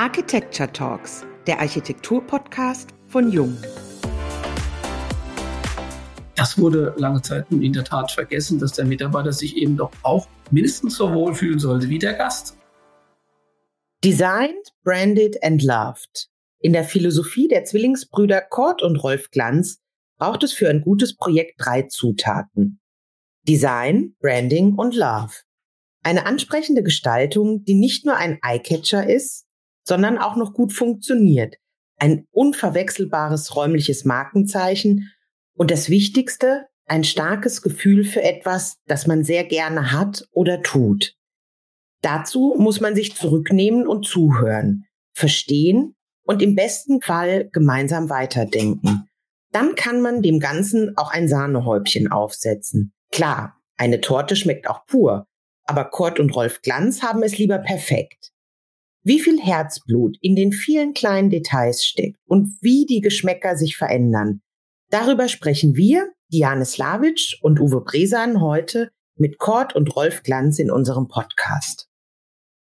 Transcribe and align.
Architecture 0.00 0.72
Talks, 0.72 1.26
der 1.46 1.60
Architektur-Podcast 1.60 2.88
von 3.08 3.30
Jung. 3.30 3.54
Das 6.34 6.56
wurde 6.56 6.94
lange 6.96 7.20
Zeit 7.20 7.44
in 7.50 7.74
der 7.74 7.84
Tat 7.84 8.10
vergessen, 8.10 8.58
dass 8.58 8.72
der 8.72 8.86
Mitarbeiter 8.86 9.30
sich 9.30 9.58
eben 9.58 9.76
doch 9.76 9.92
auch 10.02 10.26
mindestens 10.50 10.96
so 10.96 11.12
wohl 11.12 11.34
fühlen 11.34 11.58
sollte 11.58 11.90
wie 11.90 11.98
der 11.98 12.14
Gast. 12.14 12.56
Designed, 14.02 14.72
branded 14.84 15.36
and 15.44 15.62
loved. 15.62 16.30
In 16.60 16.72
der 16.72 16.84
Philosophie 16.84 17.48
der 17.48 17.66
Zwillingsbrüder 17.66 18.40
Kurt 18.40 18.82
und 18.82 18.96
Rolf 18.96 19.30
Glanz 19.30 19.82
braucht 20.16 20.42
es 20.44 20.54
für 20.54 20.70
ein 20.70 20.80
gutes 20.80 21.14
Projekt 21.14 21.56
drei 21.58 21.82
Zutaten. 21.82 22.80
Design, 23.46 24.16
Branding 24.18 24.76
und 24.76 24.96
Love. 24.96 25.34
Eine 26.02 26.24
ansprechende 26.24 26.82
Gestaltung, 26.82 27.64
die 27.64 27.74
nicht 27.74 28.06
nur 28.06 28.16
ein 28.16 28.38
Eyecatcher 28.42 29.06
ist, 29.06 29.44
sondern 29.84 30.18
auch 30.18 30.36
noch 30.36 30.52
gut 30.52 30.72
funktioniert. 30.72 31.56
Ein 31.98 32.26
unverwechselbares 32.30 33.56
räumliches 33.56 34.04
Markenzeichen 34.04 35.12
und 35.54 35.70
das 35.70 35.90
Wichtigste, 35.90 36.66
ein 36.86 37.04
starkes 37.04 37.62
Gefühl 37.62 38.04
für 38.04 38.22
etwas, 38.22 38.76
das 38.86 39.06
man 39.06 39.22
sehr 39.22 39.44
gerne 39.44 39.92
hat 39.92 40.26
oder 40.32 40.62
tut. 40.62 41.14
Dazu 42.02 42.56
muss 42.58 42.80
man 42.80 42.94
sich 42.94 43.14
zurücknehmen 43.14 43.86
und 43.86 44.06
zuhören, 44.06 44.86
verstehen 45.12 45.94
und 46.24 46.42
im 46.42 46.54
besten 46.54 47.02
Fall 47.02 47.48
gemeinsam 47.52 48.08
weiterdenken. 48.08 49.08
Dann 49.52 49.74
kann 49.74 50.00
man 50.00 50.22
dem 50.22 50.40
Ganzen 50.40 50.96
auch 50.96 51.10
ein 51.10 51.28
Sahnehäubchen 51.28 52.10
aufsetzen. 52.10 52.92
Klar, 53.10 53.56
eine 53.76 54.00
Torte 54.00 54.36
schmeckt 54.36 54.68
auch 54.68 54.86
pur, 54.86 55.26
aber 55.64 55.84
Kurt 55.84 56.20
und 56.20 56.34
Rolf 56.34 56.62
Glanz 56.62 57.02
haben 57.02 57.22
es 57.22 57.36
lieber 57.38 57.58
perfekt. 57.58 58.32
Wie 59.02 59.20
viel 59.20 59.40
Herzblut 59.40 60.18
in 60.20 60.36
den 60.36 60.52
vielen 60.52 60.92
kleinen 60.92 61.30
Details 61.30 61.84
steckt 61.84 62.18
und 62.26 62.58
wie 62.60 62.84
die 62.84 63.00
Geschmäcker 63.00 63.56
sich 63.56 63.76
verändern. 63.76 64.42
Darüber 64.90 65.28
sprechen 65.28 65.74
wir, 65.74 66.10
Diane 66.32 66.66
Slavic 66.66 67.38
und 67.40 67.60
Uwe 67.60 67.80
Bresan, 67.80 68.42
heute 68.42 68.90
mit 69.16 69.38
Kurt 69.38 69.74
und 69.74 69.96
Rolf 69.96 70.22
Glanz 70.22 70.58
in 70.58 70.70
unserem 70.70 71.08
Podcast. 71.08 71.88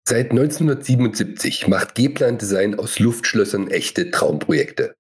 Seit 0.07 0.31
1977 0.31 1.67
macht 1.69 1.95
G-Plan 1.95 2.39
Design 2.39 2.79
aus 2.79 2.99
Luftschlössern 2.99 3.69
echte 3.69 4.11
Traumprojekte. 4.11 4.95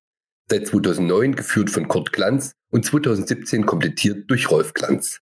Seit 0.48 0.66
2009 0.66 1.36
geführt 1.36 1.70
von 1.70 1.86
Kurt 1.86 2.12
Glanz 2.12 2.52
und 2.70 2.84
2017 2.84 3.66
komplettiert 3.66 4.28
durch 4.28 4.50
Rolf 4.50 4.74
Glanz. 4.74 5.20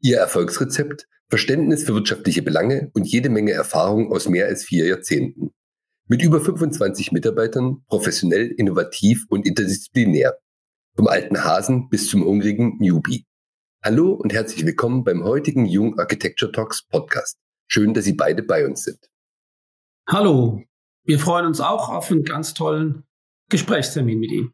Ihr 0.00 0.18
Erfolgsrezept 0.18 1.06
Verständnis 1.34 1.82
für 1.82 1.94
wirtschaftliche 1.94 2.42
Belange 2.42 2.92
und 2.94 3.08
jede 3.08 3.28
Menge 3.28 3.50
Erfahrung 3.50 4.12
aus 4.12 4.28
mehr 4.28 4.46
als 4.46 4.62
vier 4.62 4.86
Jahrzehnten. 4.86 5.50
Mit 6.06 6.22
über 6.22 6.40
25 6.40 7.10
Mitarbeitern, 7.10 7.82
professionell, 7.88 8.52
innovativ 8.56 9.24
und 9.30 9.44
interdisziplinär. 9.44 10.38
Vom 10.94 11.08
alten 11.08 11.42
Hasen 11.42 11.88
bis 11.88 12.06
zum 12.06 12.24
hungrigen 12.24 12.78
Newbie. 12.78 13.26
Hallo 13.82 14.12
und 14.12 14.32
herzlich 14.32 14.64
willkommen 14.64 15.02
beim 15.02 15.24
heutigen 15.24 15.66
Jung 15.66 15.98
Architecture 15.98 16.52
Talks 16.52 16.86
Podcast. 16.86 17.36
Schön, 17.66 17.94
dass 17.94 18.04
Sie 18.04 18.12
beide 18.12 18.44
bei 18.44 18.64
uns 18.64 18.84
sind. 18.84 19.00
Hallo, 20.08 20.62
wir 21.02 21.18
freuen 21.18 21.46
uns 21.46 21.60
auch 21.60 21.88
auf 21.88 22.12
einen 22.12 22.22
ganz 22.22 22.54
tollen 22.54 23.02
Gesprächstermin 23.50 24.20
mit 24.20 24.30
Ihnen. 24.30 24.52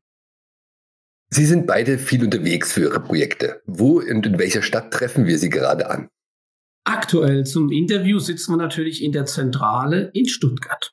Sie 1.29 1.45
sind 1.45 1.67
beide 1.67 1.99
viel 1.99 2.25
unterwegs 2.25 2.73
für 2.73 2.85
Ihre 2.85 3.01
Projekte. 3.01 3.61
Wo 3.67 3.99
und 3.99 4.25
in 4.25 4.39
welcher 4.39 4.63
Stadt 4.63 4.95
treffen 4.95 5.27
wir 5.27 5.39
Sie 5.39 5.51
gerade 5.51 5.91
an? 5.91 6.09
Aktuell 6.85 7.45
zum 7.45 7.71
Interview 7.71 8.19
sitzen 8.19 8.53
wir 8.53 8.57
natürlich 8.57 9.03
in 9.03 9.13
der 9.13 9.27
Zentrale 9.27 10.11
in 10.15 10.29
Stuttgart. 10.29 10.93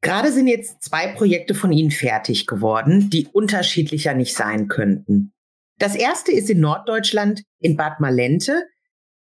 Gerade 0.00 0.30
sind 0.30 0.46
jetzt 0.46 0.82
zwei 0.82 1.08
Projekte 1.08 1.54
von 1.54 1.72
Ihnen 1.72 1.90
fertig 1.90 2.46
geworden, 2.46 3.10
die 3.10 3.26
unterschiedlicher 3.26 4.14
nicht 4.14 4.34
sein 4.34 4.68
könnten. 4.68 5.32
Das 5.78 5.96
erste 5.96 6.32
ist 6.32 6.50
in 6.50 6.60
Norddeutschland 6.60 7.42
in 7.58 7.76
Bad 7.76 8.00
Malente, 8.00 8.62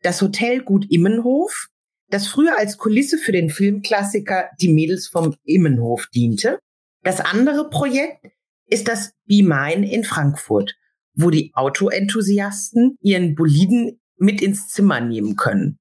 das 0.03 0.21
Hotel 0.21 0.63
Gut 0.63 0.87
Immenhof, 0.91 1.69
das 2.09 2.29
früher 2.29 2.59
als 2.59 2.77
Kulisse 2.77 3.19
für 3.19 3.33
den 3.33 3.51
Filmklassiker 3.51 4.51
Die 4.61 4.73
Mädels 4.73 5.09
vom 5.09 5.35
Immenhof 5.45 6.07
diente. 6.15 6.61
Das 7.03 7.21
andere 7.21 7.69
Projekt 7.71 8.27
ist 8.67 8.89
das 8.89 9.13
Be 9.25 9.43
Mine 9.43 9.91
in 9.91 10.05
Frankfurt, 10.05 10.77
wo 11.15 11.31
die 11.31 11.53
Autoenthusiasten 11.55 12.97
ihren 13.01 13.35
Boliden 13.35 14.01
mit 14.17 14.41
ins 14.41 14.69
Zimmer 14.69 15.01
nehmen 15.01 15.37
können. 15.37 15.79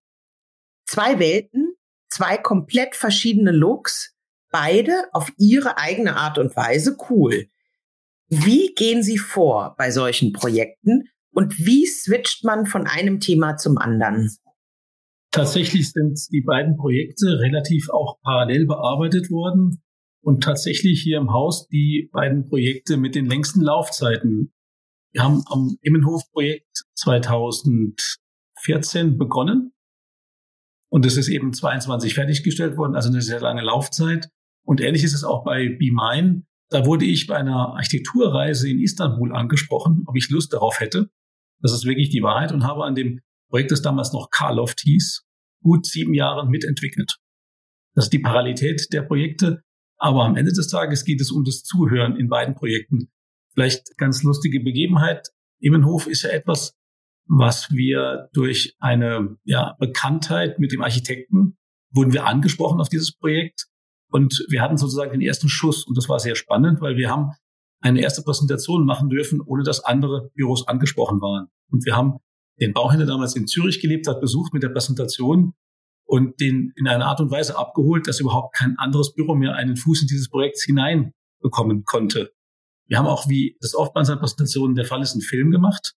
Zwei 0.86 1.20
Welten, 1.20 1.76
zwei 2.10 2.38
komplett 2.38 2.96
verschiedene 2.96 3.52
Looks, 3.52 4.16
beide 4.52 5.06
auf 5.12 5.32
ihre 5.38 5.78
eigene 5.78 6.16
Art 6.16 6.38
und 6.38 6.56
Weise 6.56 6.98
cool. 7.10 7.48
Wie 8.30 8.74
gehen 8.74 9.04
Sie 9.04 9.18
vor 9.18 9.76
bei 9.78 9.92
solchen 9.92 10.32
Projekten 10.32 11.10
und 11.32 11.60
wie 11.60 11.86
switcht 11.86 12.44
man 12.44 12.66
von 12.66 12.88
einem 12.88 13.20
Thema 13.20 13.58
zum 13.58 13.78
anderen? 13.78 14.32
Tatsächlich 15.32 15.92
sind 15.92 16.20
die 16.32 16.42
beiden 16.42 16.78
Projekte 16.78 17.40
relativ 17.40 17.90
auch 17.90 18.20
parallel 18.22 18.66
bearbeitet 18.66 19.30
worden 19.30 19.84
und 20.22 20.44
tatsächlich 20.44 21.02
hier 21.02 21.18
im 21.18 21.34
Haus 21.34 21.68
die 21.68 22.10
beiden 22.14 22.48
Projekte 22.48 22.98
mit 22.98 23.16
den 23.16 23.26
längsten 23.26 23.62
Laufzeiten. 23.62 24.54
Wir 25.12 25.24
haben 25.24 25.44
am 25.48 25.78
Immenhof-Projekt 25.82 26.86
2000 26.96 28.18
14 28.66 29.18
begonnen 29.18 29.72
und 30.90 31.06
es 31.06 31.18
ist 31.18 31.28
eben 31.28 31.54
22 31.54 32.14
fertiggestellt 32.14 32.78
worden, 32.78 32.96
also 32.96 33.10
eine 33.10 33.22
sehr 33.22 33.40
lange 33.40 33.62
Laufzeit. 33.62 34.30
Und 34.66 34.82
ähnlich 34.82 35.04
ist 35.04 35.14
es 35.14 35.24
auch 35.24 35.44
bei 35.44 35.70
Be 35.70 35.92
Mine. 35.92 36.44
Da 36.70 36.86
wurde 36.86 37.06
ich 37.06 37.28
bei 37.28 37.36
einer 37.36 37.76
Architekturreise 37.76 38.70
in 38.70 38.80
Istanbul 38.80 39.36
angesprochen, 39.36 40.04
ob 40.08 40.16
ich 40.16 40.30
Lust 40.30 40.54
darauf 40.54 40.80
hätte. 40.80 41.10
Das 41.62 41.74
ist 41.74 41.86
wirklich 41.86 42.10
die 42.10 42.24
Wahrheit 42.24 42.52
und 42.52 42.64
habe 42.64 42.86
an 42.86 42.96
dem 42.96 43.22
Projekt, 43.50 43.72
das 43.72 43.82
damals 43.82 44.14
noch 44.14 44.30
Karloft 44.32 44.82
hieß, 44.82 45.26
gut 45.62 45.86
sieben 45.86 46.14
Jahre 46.14 46.48
mitentwickelt. 46.48 47.18
Das 47.94 48.06
ist 48.06 48.14
die 48.14 48.20
Parallelität 48.20 48.88
der 48.92 49.04
Projekte. 49.04 49.62
Aber 49.98 50.26
am 50.26 50.36
Ende 50.36 50.52
des 50.52 50.68
Tages 50.68 51.06
geht 51.06 51.22
es 51.22 51.32
um 51.32 51.44
das 51.44 51.64
Zuhören 51.64 52.18
in 52.18 52.28
beiden 52.28 52.56
Projekten. 52.56 53.10
Vielleicht 53.54 53.98
ganz 53.98 54.24
lustige 54.24 54.60
Begebenheit. 54.60 55.30
Immenhof 55.60 56.08
ist 56.08 56.24
ja 56.24 56.30
etwas, 56.30 56.74
was 57.28 57.72
wir 57.72 58.30
durch 58.34 58.76
eine 58.80 59.38
ja, 59.44 59.76
Bekanntheit 59.80 60.60
mit 60.60 60.72
dem 60.72 60.82
Architekten 60.82 61.58
wurden 61.92 62.14
wir 62.14 62.26
angesprochen 62.26 62.80
auf 62.80 62.90
dieses 62.90 63.16
Projekt 63.16 63.66
und 64.12 64.46
wir 64.50 64.62
hatten 64.62 64.78
sozusagen 64.78 65.12
den 65.12 65.22
ersten 65.22 65.50
Schuss 65.50 65.86
und 65.86 65.98
das 65.98 66.08
war 66.10 66.20
sehr 66.20 66.36
spannend, 66.36 66.82
weil 66.82 66.98
wir 66.98 67.10
haben 67.10 67.32
eine 67.82 68.02
erste 68.02 68.22
Präsentation 68.22 68.86
machen 68.86 69.10
dürfen, 69.10 69.42
ohne 69.42 69.64
dass 69.64 69.84
andere 69.84 70.30
Büros 70.36 70.68
angesprochen 70.68 71.22
waren. 71.22 71.48
Und 71.70 71.86
wir 71.86 71.96
haben 71.96 72.18
den 72.60 72.74
Bauhändler 72.74 73.06
damals 73.06 73.36
in 73.36 73.48
Zürich 73.48 73.80
gelebt, 73.82 74.08
hat 74.08 74.22
besucht 74.22 74.54
mit 74.54 74.64
der 74.64 74.70
Präsentation 74.70 75.54
und 76.06 76.40
den 76.40 76.72
in 76.76 76.88
einer 76.88 77.08
Art 77.08 77.20
und 77.20 77.32
Weise 77.32 77.58
abgeholt, 77.58 78.08
dass 78.08 78.20
überhaupt 78.20 78.56
kein 78.56 78.78
anderes 78.78 79.14
Büro 79.14 79.36
mehr 79.36 79.56
einen 79.56 79.76
Fuß 79.76 80.04
in 80.04 80.08
dieses 80.08 80.30
Projekt 80.30 80.60
hineinbekommen 80.64 81.84
konnte. 81.84 82.32
Wir 82.88 83.00
haben 83.00 83.08
auch, 83.08 83.28
wie 83.28 83.58
das 83.62 83.76
oftmals 83.76 84.10
an 84.10 84.20
Präsentationen 84.20 84.76
der 84.76 84.86
Fall 84.86 85.02
ist, 85.02 85.14
einen 85.14 85.22
Film 85.22 85.52
gemacht 85.52 85.96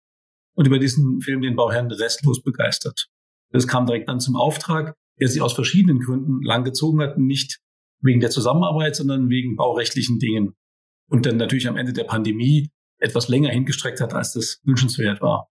und 0.59 0.67
über 0.67 0.81
diesen 0.81 1.21
Film 1.21 1.41
den 1.41 1.55
Bauherrn 1.55 1.89
restlos 1.89 2.43
begeistert. 2.43 3.07
Das 3.53 3.69
kam 3.69 3.87
direkt 3.87 4.09
dann 4.09 4.19
zum 4.19 4.35
Auftrag, 4.35 4.97
der 5.21 5.29
sich 5.29 5.41
aus 5.41 5.53
verschiedenen 5.53 6.01
Gründen 6.01 6.43
lang 6.43 6.65
gezogen 6.65 7.01
hat, 7.01 7.17
nicht 7.17 7.61
wegen 8.03 8.19
der 8.19 8.31
Zusammenarbeit, 8.31 8.97
sondern 8.97 9.29
wegen 9.29 9.55
baurechtlichen 9.55 10.19
Dingen. 10.19 10.57
Und 11.09 11.27
dann 11.27 11.37
natürlich 11.37 11.69
am 11.69 11.77
Ende 11.77 11.93
der 11.93 12.05
Pandemie 12.05 12.71
etwas 12.99 13.29
länger 13.29 13.51
hingestreckt 13.51 14.01
hat, 14.01 14.15
als 14.15 14.33
das 14.33 14.61
wünschenswert 14.65 15.21
war. 15.21 15.49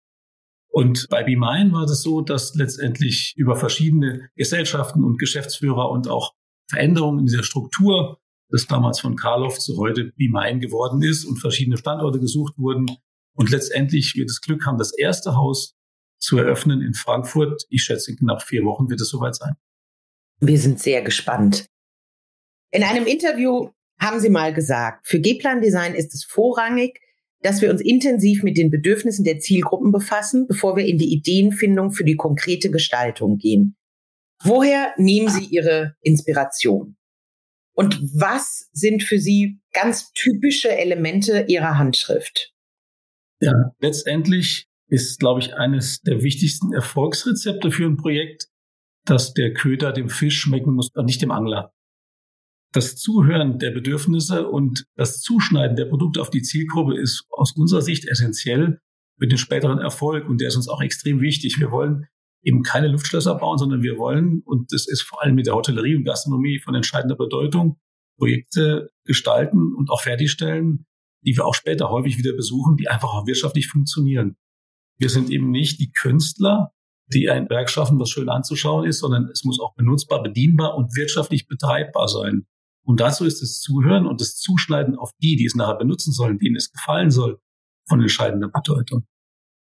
Und 0.70 1.06
bei 1.12 1.24
Be 1.24 1.40
war 1.40 1.86
das 1.86 2.02
so, 2.02 2.22
dass 2.22 2.56
letztendlich 2.56 3.34
über 3.38 3.56
verschiedene 3.56 4.30
Gesellschaften 4.36 5.04
und 5.04 5.20
Geschäftsführer 5.20 5.92
und 5.92 6.08
auch 6.08 6.34
Veränderungen 6.68 7.20
in 7.20 7.26
dieser 7.28 7.44
Struktur, 7.44 8.18
das 8.50 8.66
damals 8.66 9.02
von 9.02 9.16
Karloff 9.16 9.60
zu 9.60 9.78
heute 9.78 10.14
Be 10.18 10.60
geworden 10.60 11.04
ist 11.04 11.26
und 11.26 11.38
verschiedene 11.38 11.78
Standorte 11.78 12.20
gesucht 12.20 12.58
wurden, 12.58 12.88
und 13.36 13.50
letztendlich 13.50 14.16
wir 14.16 14.26
das 14.26 14.42
Glück 14.42 14.66
haben, 14.66 14.78
das 14.78 14.98
erste 14.98 15.36
Haus 15.36 15.76
zu 16.18 16.38
eröffnen 16.38 16.82
in 16.82 16.94
Frankfurt. 16.94 17.64
Ich 17.70 17.84
schätze, 17.84 18.12
in 18.12 18.18
knapp 18.18 18.42
vier 18.44 18.64
Wochen 18.64 18.90
wird 18.90 19.02
es 19.02 19.10
soweit 19.10 19.36
sein. 19.36 19.54
Wir 20.40 20.58
sind 20.58 20.80
sehr 20.82 21.02
gespannt. 21.02 21.66
In 22.72 22.84
einem 22.84 23.06
Interview 23.06 23.70
haben 24.00 24.20
Sie 24.20 24.30
mal 24.30 24.54
gesagt, 24.54 25.08
für 25.08 25.20
G-Plan 25.20 25.62
Design 25.62 25.96
ist 25.96 26.14
es 26.14 26.26
vorrangig, 26.26 27.00
dass 27.42 27.62
wir 27.62 27.70
uns 27.70 27.82
intensiv 27.82 28.44
mit 28.44 28.58
den 28.58 28.72
Bedürfnissen 28.72 29.24
der 29.24 29.40
Zielgruppen 29.40 29.92
befassen, 29.92 30.48
bevor 30.48 30.76
wir 30.76 30.86
in 30.86 30.98
die 30.98 31.14
Ideenfindung 31.14 31.92
für 31.92 32.04
die 32.04 32.16
konkrete 32.16 32.72
Gestaltung 32.72 33.38
gehen. 33.38 33.78
Woher 34.44 34.94
nehmen 34.98 35.30
Sie 35.30 35.46
Ihre 35.46 35.96
Inspiration? 36.02 36.98
Und 37.74 38.02
was 38.14 38.70
sind 38.74 39.04
für 39.04 39.20
Sie 39.20 39.60
ganz 39.74 40.12
typische 40.14 40.76
Elemente 40.76 41.46
Ihrer 41.48 41.78
Handschrift? 41.78 42.55
Ja, 43.42 43.72
letztendlich 43.80 44.68
ist, 44.88 45.20
glaube 45.20 45.40
ich, 45.42 45.56
eines 45.56 46.02
der 46.02 46.22
wichtigsten 46.22 46.74
Erfolgsrezepte 46.74 47.72
für 47.72 47.86
ein 47.86 47.98
Projekt, 47.98 48.48
dass 49.06 49.34
der 49.34 49.54
Köder 49.54 49.92
dem 49.92 50.10
Fisch 50.10 50.40
schmecken 50.42 50.74
muss 50.74 50.90
und 50.94 51.06
nicht 51.06 51.22
dem 51.22 51.32
Angler. 51.32 51.74
das 52.76 52.96
Zuhören 52.98 53.58
der 53.58 53.72
Bedürfnisse 53.72 54.48
und 54.48 54.86
das 54.96 55.22
Zuschneiden 55.22 55.78
der 55.78 55.86
Produkte 55.86 56.22
auf 56.22 56.30
die 56.30 56.42
Zielgruppe 56.42 57.00
ist 57.00 57.26
aus 57.30 57.56
unserer 57.56 57.82
Sicht 57.82 58.06
essentiell 58.08 58.80
für 59.18 59.28
den 59.28 59.38
späteren 59.38 59.80
Erfolg 59.80 60.28
und 60.28 60.42
der 60.42 60.50
ist 60.50 60.58
uns 60.58 60.68
auch 60.68 60.82
extrem 60.82 61.22
wichtig. 61.22 61.58
Wir 61.60 61.72
wollen 61.72 62.08
eben 62.44 62.64
keine 62.64 62.90
Luftschlösser 62.90 63.36
bauen, 63.36 63.58
sondern 63.58 63.82
wir 63.82 63.98
wollen, 63.98 64.42
und 64.46 64.72
das 64.74 64.88
ist 64.88 65.04
vor 65.04 65.24
allem 65.24 65.36
mit 65.36 65.48
der 65.48 65.56
Hotellerie 65.56 65.96
und 65.96 66.04
Gastronomie 66.04 66.60
von 66.60 66.76
entscheidender 66.76 67.16
Bedeutung, 67.16 67.80
Projekte 68.18 68.92
gestalten 69.06 69.74
und 69.74 69.90
auch 69.90 70.02
fertigstellen, 70.02 70.86
die 71.26 71.36
wir 71.36 71.46
auch 71.46 71.56
später 71.56 71.90
häufig 71.90 72.18
wieder 72.18 72.34
besuchen, 72.34 72.78
die 72.78 72.88
einfach 72.88 73.14
auch 73.14 73.28
wirtschaftlich 73.28 73.68
funktionieren. 73.68 74.36
Wir 74.98 75.10
sind 75.10 75.30
eben 75.30 75.50
nicht 75.50 75.80
die 75.80 75.92
Künstler, 75.92 76.72
die 77.08 77.30
ein 77.30 77.50
Werk 77.50 77.70
schaffen, 77.70 78.00
was 78.00 78.10
schön 78.10 78.30
anzuschauen 78.30 78.88
ist, 78.88 79.00
sondern 79.00 79.30
es 79.32 79.44
muss 79.44 79.60
auch 79.60 79.76
benutzbar, 79.76 80.24
bedienbar 80.24 80.76
und 80.76 80.96
wirtschaftlich 80.96 81.48
betreibbar 81.48 82.08
sein. 82.08 82.46
Und 82.84 83.00
dazu 83.00 83.26
ist 83.26 83.42
das 83.42 83.60
Zuhören 83.60 84.06
und 84.06 84.22
das 84.22 84.36
Zuschneiden 84.36 84.96
auf 84.96 85.12
die, 85.22 85.36
die 85.36 85.46
es 85.46 85.56
nachher 85.56 85.78
benutzen 85.78 86.14
sollen, 86.14 86.38
denen 86.38 86.56
es 86.56 86.72
gefallen 86.72 87.12
soll, 87.12 87.40
von 87.88 88.02
entscheidender 88.02 88.50
Bedeutung. 88.50 89.06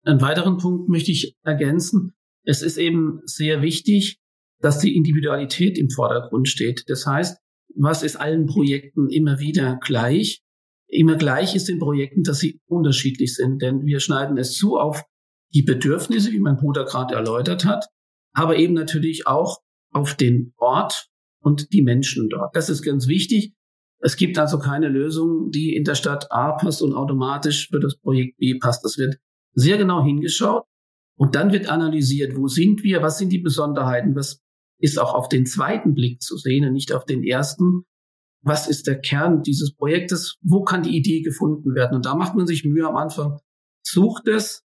Einen 0.05 0.21
weiteren 0.21 0.59
Punkt 0.59 0.89
möchte 0.89 1.11
ich 1.11 1.37
ergänzen. 1.43 2.15
Es 2.45 2.63
ist 2.63 2.77
eben 2.77 3.21
sehr 3.25 3.63
wichtig, 3.63 4.21
dass 4.61 4.79
die 4.79 4.95
Individualität 4.95 5.79
im 5.79 5.91
Vordergrund 5.91 6.49
steht. 6.49 6.85
Das 6.87 7.07
heißt, 7.07 7.39
was 7.75 8.03
ist 8.03 8.17
allen 8.17 8.47
Projekten 8.47 9.11
immer 9.11 9.39
wieder 9.39 9.79
gleich? 9.83 10.43
Immer 10.89 11.17
gleich 11.17 11.55
ist 11.55 11.69
den 11.69 11.79
Projekten, 11.79 12.23
dass 12.23 12.39
sie 12.39 12.61
unterschiedlich 12.67 13.35
sind, 13.35 13.61
denn 13.61 13.85
wir 13.85 14.01
schneiden 14.01 14.39
es 14.39 14.55
zu 14.55 14.77
auf 14.77 15.05
die 15.55 15.63
Bedürfnisse, 15.63 16.33
wie 16.33 16.41
mein 16.41 16.57
Bruder 16.57 16.85
gerade 16.85 17.15
erläutert 17.15 17.65
hat, 17.65 17.87
aber 18.33 18.57
eben 18.57 18.75
natürlich 18.75 19.27
auch 19.27 19.61
auf 19.93 20.15
den 20.15 20.53
Ort 20.59 21.09
und 21.41 21.73
die 21.73 21.83
Menschen 21.83 22.29
dort. 22.29 22.55
Das 22.55 22.69
ist 22.69 22.83
ganz 22.83 23.09
wichtig. 23.09 23.55
Es 24.01 24.17
gibt 24.17 24.39
also 24.39 24.59
keine 24.59 24.89
Lösung, 24.89 25.51
die 25.51 25.75
in 25.75 25.85
der 25.85 25.95
Stadt 25.95 26.31
A 26.31 26.53
passt 26.53 26.83
und 26.83 26.93
automatisch 26.93 27.69
für 27.69 27.81
das 27.81 27.97
Projekt 27.99 28.37
B 28.39 28.59
passt. 28.59 28.85
Das 28.85 28.99
wird 28.99 29.17
sehr 29.55 29.79
genau 29.79 30.05
hingeschaut 30.05 30.65
und 31.17 31.35
dann 31.35 31.53
wird 31.53 31.69
analysiert, 31.69 32.37
wo 32.37 32.47
sind 32.47 32.83
wir, 32.83 33.03
was 33.03 33.19
sind 33.19 33.31
die 33.31 33.39
Besonderheiten, 33.39 34.15
was 34.15 34.43
ist 34.79 34.99
auch 34.99 35.15
auf 35.15 35.29
den 35.29 35.47
zweiten 35.47 35.95
Blick 35.95 36.21
zu 36.21 36.37
sehen 36.37 36.67
und 36.67 36.73
nicht 36.73 36.93
auf 36.93 37.07
den 37.07 37.25
ersten. 37.25 37.85
Was 38.47 38.69
ist 38.69 38.87
der 38.87 39.01
Kern 39.01 39.43
dieses 39.43 39.75
Projektes? 39.75 40.37
Wo 40.41 40.63
kann 40.63 40.85
die 40.85 40.97
Idee 40.97 41.21
gefunden 41.21 41.75
werden? 41.75 41.97
Und 41.97 42.07
da 42.07 42.15
macht 42.15 42.37
man 42.37 42.47
sich 42.47 42.65
Mühe 42.65 42.87
am 42.87 42.95
Anfang, 42.95 43.41
sucht 43.83 44.29
es, 44.29 44.65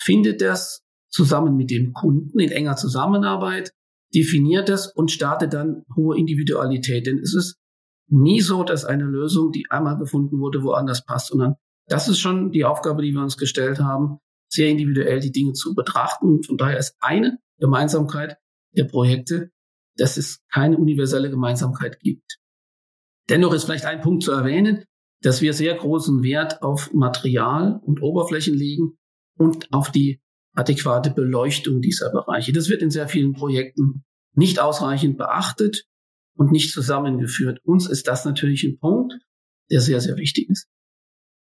findet 0.00 0.40
es 0.40 0.82
zusammen 1.10 1.54
mit 1.54 1.70
dem 1.70 1.92
Kunden 1.92 2.38
in 2.38 2.50
enger 2.50 2.76
Zusammenarbeit, 2.76 3.72
definiert 4.14 4.70
es 4.70 4.86
und 4.86 5.10
startet 5.10 5.52
dann 5.52 5.84
hohe 5.94 6.16
Individualität. 6.16 7.06
Denn 7.06 7.18
es 7.18 7.34
ist 7.34 7.58
nie 8.08 8.40
so, 8.40 8.64
dass 8.64 8.86
eine 8.86 9.04
Lösung, 9.04 9.52
die 9.52 9.66
einmal 9.68 9.98
gefunden 9.98 10.38
wurde, 10.38 10.62
woanders 10.62 11.04
passt, 11.04 11.28
sondern 11.28 11.56
das 11.86 12.08
ist 12.08 12.20
schon 12.20 12.50
die 12.50 12.64
Aufgabe, 12.64 13.02
die 13.02 13.12
wir 13.12 13.20
uns 13.20 13.36
gestellt 13.36 13.78
haben, 13.78 14.20
sehr 14.50 14.70
individuell 14.70 15.20
die 15.20 15.32
Dinge 15.32 15.52
zu 15.52 15.74
betrachten. 15.74 16.28
Und 16.28 16.46
von 16.46 16.56
daher 16.56 16.78
ist 16.78 16.96
eine 17.00 17.38
Gemeinsamkeit 17.58 18.38
der 18.74 18.84
Projekte, 18.84 19.50
dass 19.96 20.16
es 20.16 20.40
keine 20.50 20.78
universelle 20.78 21.28
Gemeinsamkeit 21.28 22.00
gibt. 22.00 22.38
Dennoch 23.28 23.52
ist 23.52 23.64
vielleicht 23.64 23.84
ein 23.84 24.00
Punkt 24.00 24.22
zu 24.22 24.32
erwähnen, 24.32 24.84
dass 25.22 25.42
wir 25.42 25.52
sehr 25.52 25.74
großen 25.74 26.22
Wert 26.22 26.62
auf 26.62 26.92
Material 26.92 27.80
und 27.82 28.02
Oberflächen 28.02 28.54
legen 28.54 28.96
und 29.36 29.72
auf 29.72 29.90
die 29.90 30.20
adäquate 30.54 31.10
Beleuchtung 31.10 31.80
dieser 31.80 32.10
Bereiche. 32.10 32.52
Das 32.52 32.68
wird 32.68 32.82
in 32.82 32.90
sehr 32.90 33.08
vielen 33.08 33.32
Projekten 33.32 34.04
nicht 34.34 34.60
ausreichend 34.60 35.18
beachtet 35.18 35.84
und 36.36 36.52
nicht 36.52 36.72
zusammengeführt. 36.72 37.60
Uns 37.64 37.88
ist 37.88 38.08
das 38.08 38.24
natürlich 38.24 38.64
ein 38.64 38.78
Punkt, 38.78 39.14
der 39.70 39.80
sehr, 39.80 40.00
sehr 40.00 40.16
wichtig 40.16 40.48
ist. 40.48 40.68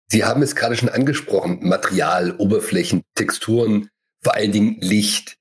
Sie 0.09 0.25
haben 0.25 0.43
es 0.43 0.57
gerade 0.57 0.77
schon 0.77 0.89
angesprochen, 0.89 1.61
Material, 1.69 2.35
Oberflächen, 2.37 3.03
Texturen, 3.15 3.89
vor 4.23 4.35
allen 4.35 4.53
Dingen 4.53 4.81
Licht. 4.81 5.37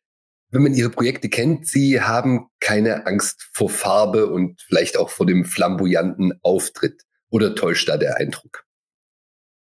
Wenn 0.51 0.63
man 0.63 0.74
Ihre 0.74 0.90
Projekte 0.90 1.30
kennt, 1.30 1.68
Sie 1.68 2.01
haben 2.01 2.48
keine 2.60 3.06
Angst 3.06 3.50
vor 3.54 3.69
Farbe 3.69 4.28
und 4.28 4.60
vielleicht 4.62 4.98
auch 4.98 5.10
vor 5.10 5.25
dem 5.25 5.46
flamboyanten 5.46 6.40
Auftritt. 6.42 7.04
Oder 7.30 7.54
täuscht 7.54 7.88
da 7.88 7.98
der 7.98 8.18
Eindruck? 8.18 8.66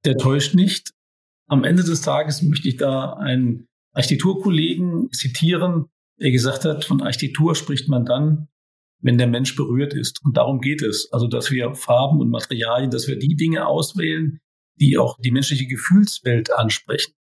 Der 0.06 0.18
täuscht 0.18 0.56
nicht. 0.56 0.92
Am 1.48 1.64
Ende 1.64 1.84
des 1.84 2.02
Tages 2.02 2.42
möchte 2.42 2.68
ich 2.68 2.78
da 2.78 3.14
einen 3.14 3.68
Architekturkollegen 3.94 5.12
zitieren, 5.12 5.86
der 6.20 6.31
gesagt 6.31 6.66
hat, 6.66 6.86
von 6.86 7.02
Architektur 7.02 7.54
spricht 7.56 7.90
man 7.90 8.06
dann, 8.06 8.48
wenn 9.00 9.18
der 9.18 9.28
Mensch 9.28 9.56
berührt 9.56 9.94
ist. 9.94 10.24
Und 10.24 10.38
darum 10.38 10.62
geht 10.62 10.81
es. 10.81 11.10
Also, 11.12 11.28
dass 11.28 11.52
wir 11.52 11.76
Farben 11.76 12.19
und 12.19 12.30
Materialien, 12.30 12.90
dass 12.90 13.08
wir 13.08 13.19
die 13.19 13.36
Dinge 13.36 13.68
auswählen, 13.68 14.40
die 14.80 14.98
auch 14.98 15.19
die 15.19 15.31
menschliche 15.31 15.68
Gefühlswelt 15.68 16.52
ansprechen. 16.52 17.14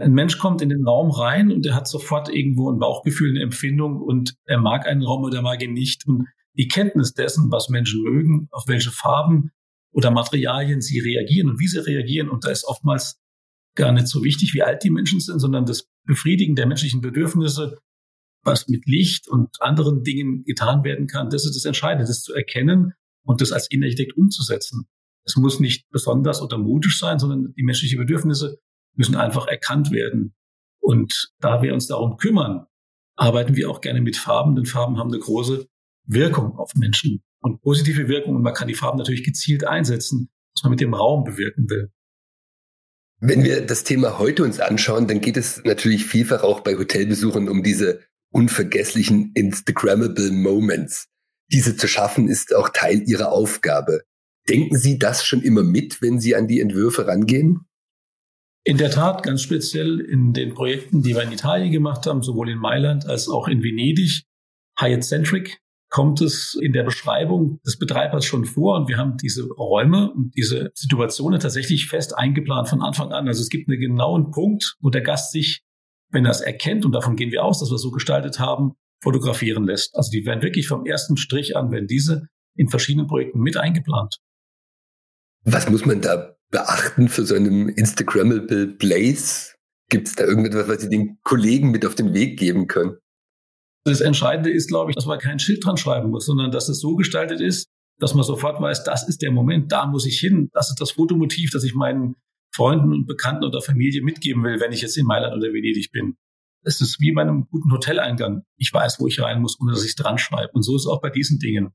Ein 0.00 0.12
Mensch 0.12 0.38
kommt 0.38 0.62
in 0.62 0.70
den 0.70 0.86
Raum 0.86 1.10
rein 1.10 1.52
und 1.52 1.66
er 1.66 1.74
hat 1.74 1.86
sofort 1.86 2.30
irgendwo 2.30 2.70
ein 2.70 2.78
Bauchgefühl, 2.78 3.30
eine 3.30 3.42
Empfindung 3.42 4.00
und 4.00 4.34
er 4.46 4.58
mag 4.58 4.86
einen 4.86 5.02
Raum 5.02 5.24
oder 5.24 5.42
mag 5.42 5.62
ihn 5.62 5.74
nicht. 5.74 6.06
Und 6.06 6.26
die 6.54 6.68
Kenntnis 6.68 7.12
dessen, 7.12 7.50
was 7.50 7.68
Menschen 7.68 8.02
mögen, 8.02 8.48
auf 8.50 8.64
welche 8.66 8.90
Farben 8.90 9.50
oder 9.92 10.10
Materialien 10.10 10.80
sie 10.80 11.00
reagieren 11.00 11.50
und 11.50 11.60
wie 11.60 11.66
sie 11.66 11.84
reagieren. 11.84 12.30
Und 12.30 12.44
da 12.44 12.50
ist 12.50 12.64
oftmals 12.64 13.20
gar 13.76 13.92
nicht 13.92 14.08
so 14.08 14.24
wichtig, 14.24 14.54
wie 14.54 14.62
alt 14.62 14.82
die 14.84 14.90
Menschen 14.90 15.20
sind, 15.20 15.38
sondern 15.38 15.66
das 15.66 15.86
Befriedigen 16.06 16.54
der 16.54 16.66
menschlichen 16.66 17.02
Bedürfnisse, 17.02 17.76
was 18.42 18.68
mit 18.68 18.86
Licht 18.86 19.28
und 19.28 19.50
anderen 19.60 20.02
Dingen 20.02 20.44
getan 20.44 20.82
werden 20.82 21.08
kann, 21.08 21.28
das 21.28 21.44
ist 21.44 21.56
das 21.56 21.66
Entscheidende, 21.66 22.06
das 22.06 22.22
zu 22.22 22.32
erkennen 22.32 22.94
und 23.22 23.42
das 23.42 23.52
als 23.52 23.70
Innenarchitekt 23.70 24.16
umzusetzen. 24.16 24.86
Es 25.26 25.36
muss 25.36 25.60
nicht 25.60 25.90
besonders 25.90 26.40
oder 26.40 26.56
mutisch 26.56 26.98
sein, 26.98 27.18
sondern 27.18 27.52
die 27.54 27.62
menschlichen 27.62 27.98
Bedürfnisse 27.98 28.58
müssen 28.94 29.16
einfach 29.16 29.46
erkannt 29.46 29.90
werden. 29.90 30.34
Und 30.80 31.32
da 31.40 31.62
wir 31.62 31.74
uns 31.74 31.86
darum 31.86 32.16
kümmern, 32.16 32.66
arbeiten 33.16 33.56
wir 33.56 33.70
auch 33.70 33.80
gerne 33.80 34.00
mit 34.00 34.16
Farben, 34.16 34.56
denn 34.56 34.66
Farben 34.66 34.98
haben 34.98 35.10
eine 35.12 35.20
große 35.20 35.66
Wirkung 36.06 36.56
auf 36.56 36.74
Menschen 36.74 37.22
und 37.40 37.60
positive 37.60 38.08
Wirkung. 38.08 38.36
Und 38.36 38.42
man 38.42 38.54
kann 38.54 38.68
die 38.68 38.74
Farben 38.74 38.98
natürlich 38.98 39.24
gezielt 39.24 39.66
einsetzen, 39.66 40.30
was 40.54 40.62
man 40.62 40.70
mit 40.70 40.80
dem 40.80 40.94
Raum 40.94 41.24
bewirken 41.24 41.68
will. 41.68 41.90
Wenn 43.22 43.44
wir 43.44 43.60
das 43.60 43.84
Thema 43.84 44.18
heute 44.18 44.44
uns 44.44 44.60
anschauen, 44.60 45.06
dann 45.06 45.20
geht 45.20 45.36
es 45.36 45.62
natürlich 45.64 46.06
vielfach 46.06 46.42
auch 46.42 46.60
bei 46.60 46.76
Hotelbesuchern 46.76 47.50
um 47.50 47.62
diese 47.62 48.00
unvergesslichen 48.32 49.32
Instagrammable 49.34 50.30
Moments. 50.30 51.08
Diese 51.52 51.76
zu 51.76 51.86
schaffen 51.86 52.28
ist 52.28 52.54
auch 52.54 52.70
Teil 52.70 53.02
ihrer 53.06 53.32
Aufgabe. 53.32 54.02
Denken 54.48 54.78
Sie 54.78 54.98
das 54.98 55.24
schon 55.24 55.42
immer 55.42 55.62
mit, 55.62 56.00
wenn 56.00 56.18
Sie 56.18 56.34
an 56.34 56.48
die 56.48 56.60
Entwürfe 56.60 57.06
rangehen? 57.06 57.66
In 58.62 58.76
der 58.76 58.90
Tat, 58.90 59.22
ganz 59.22 59.40
speziell 59.40 60.00
in 60.00 60.32
den 60.32 60.52
Projekten, 60.52 61.02
die 61.02 61.14
wir 61.14 61.22
in 61.22 61.32
Italien 61.32 61.72
gemacht 61.72 62.06
haben, 62.06 62.22
sowohl 62.22 62.50
in 62.50 62.58
Mailand 62.58 63.06
als 63.06 63.28
auch 63.28 63.48
in 63.48 63.62
Venedig, 63.62 64.24
Hyatt-Centric, 64.78 65.60
kommt 65.88 66.20
es 66.20 66.56
in 66.60 66.72
der 66.72 66.84
Beschreibung 66.84 67.60
des 67.66 67.78
Betreibers 67.78 68.24
schon 68.24 68.44
vor 68.44 68.76
und 68.76 68.88
wir 68.88 68.96
haben 68.96 69.16
diese 69.16 69.48
Räume 69.48 70.12
und 70.12 70.36
diese 70.36 70.70
Situationen 70.74 71.40
tatsächlich 71.40 71.88
fest 71.88 72.16
eingeplant 72.16 72.68
von 72.68 72.80
Anfang 72.80 73.12
an. 73.12 73.26
Also 73.26 73.42
es 73.42 73.48
gibt 73.48 73.68
einen 73.68 73.80
genauen 73.80 74.30
Punkt, 74.30 74.76
wo 74.80 74.90
der 74.90 75.00
Gast 75.00 75.32
sich, 75.32 75.64
wenn 76.10 76.24
er 76.24 76.30
es 76.30 76.40
erkennt, 76.40 76.84
und 76.84 76.92
davon 76.92 77.16
gehen 77.16 77.32
wir 77.32 77.44
aus, 77.44 77.58
dass 77.58 77.70
wir 77.70 77.74
es 77.74 77.82
so 77.82 77.90
gestaltet 77.90 78.38
haben, 78.38 78.74
fotografieren 79.02 79.64
lässt. 79.64 79.96
Also 79.96 80.10
die 80.12 80.24
werden 80.26 80.42
wirklich 80.42 80.68
vom 80.68 80.86
ersten 80.86 81.16
Strich 81.16 81.56
an, 81.56 81.72
werden 81.72 81.88
diese 81.88 82.28
in 82.54 82.68
verschiedenen 82.68 83.08
Projekten 83.08 83.40
mit 83.40 83.56
eingeplant. 83.56 84.18
Was 85.44 85.68
muss 85.68 85.86
man 85.86 86.00
da 86.00 86.36
beachten 86.50 87.08
für 87.08 87.24
so 87.24 87.34
einen 87.34 87.68
Instagrammable 87.68 88.66
Place? 88.66 89.56
Gibt 89.88 90.08
es 90.08 90.14
da 90.14 90.24
irgendetwas, 90.24 90.68
was 90.68 90.82
Sie 90.82 90.88
den 90.88 91.18
Kollegen 91.22 91.70
mit 91.70 91.84
auf 91.84 91.94
den 91.94 92.14
Weg 92.14 92.38
geben 92.38 92.66
können? 92.66 92.96
Das 93.84 94.00
Entscheidende 94.00 94.50
ist, 94.50 94.68
glaube 94.68 94.90
ich, 94.90 94.94
dass 94.94 95.06
man 95.06 95.18
kein 95.18 95.38
Schild 95.38 95.64
dran 95.64 95.76
schreiben 95.76 96.10
muss, 96.10 96.26
sondern 96.26 96.50
dass 96.50 96.68
es 96.68 96.80
so 96.80 96.96
gestaltet 96.96 97.40
ist, 97.40 97.68
dass 97.98 98.14
man 98.14 98.24
sofort 98.24 98.60
weiß, 98.60 98.84
das 98.84 99.08
ist 99.08 99.22
der 99.22 99.30
Moment, 99.30 99.72
da 99.72 99.86
muss 99.86 100.06
ich 100.06 100.18
hin. 100.18 100.50
Das 100.52 100.70
ist 100.70 100.80
das 100.80 100.92
Fotomotiv, 100.92 101.50
das 101.50 101.64
ich 101.64 101.74
meinen 101.74 102.16
Freunden 102.54 102.92
und 102.92 103.06
Bekannten 103.06 103.44
oder 103.44 103.62
Familie 103.62 104.02
mitgeben 104.02 104.42
will, 104.42 104.60
wenn 104.60 104.72
ich 104.72 104.82
jetzt 104.82 104.96
in 104.96 105.06
Mailand 105.06 105.34
oder 105.34 105.52
Venedig 105.52 105.90
bin. 105.92 106.16
Es 106.62 106.80
ist 106.80 107.00
wie 107.00 107.12
bei 107.12 107.22
einem 107.22 107.46
guten 107.50 107.72
Hoteleingang. 107.72 108.42
Ich 108.56 108.72
weiß, 108.72 109.00
wo 109.00 109.06
ich 109.06 109.20
rein 109.20 109.40
muss, 109.40 109.58
ohne 109.60 109.72
dass 109.72 109.84
ich 109.84 109.94
dran 109.94 110.18
schreibe. 110.18 110.52
Und 110.52 110.62
so 110.62 110.76
ist 110.76 110.82
es 110.82 110.86
auch 110.86 111.00
bei 111.00 111.10
diesen 111.10 111.38
Dingen. 111.38 111.70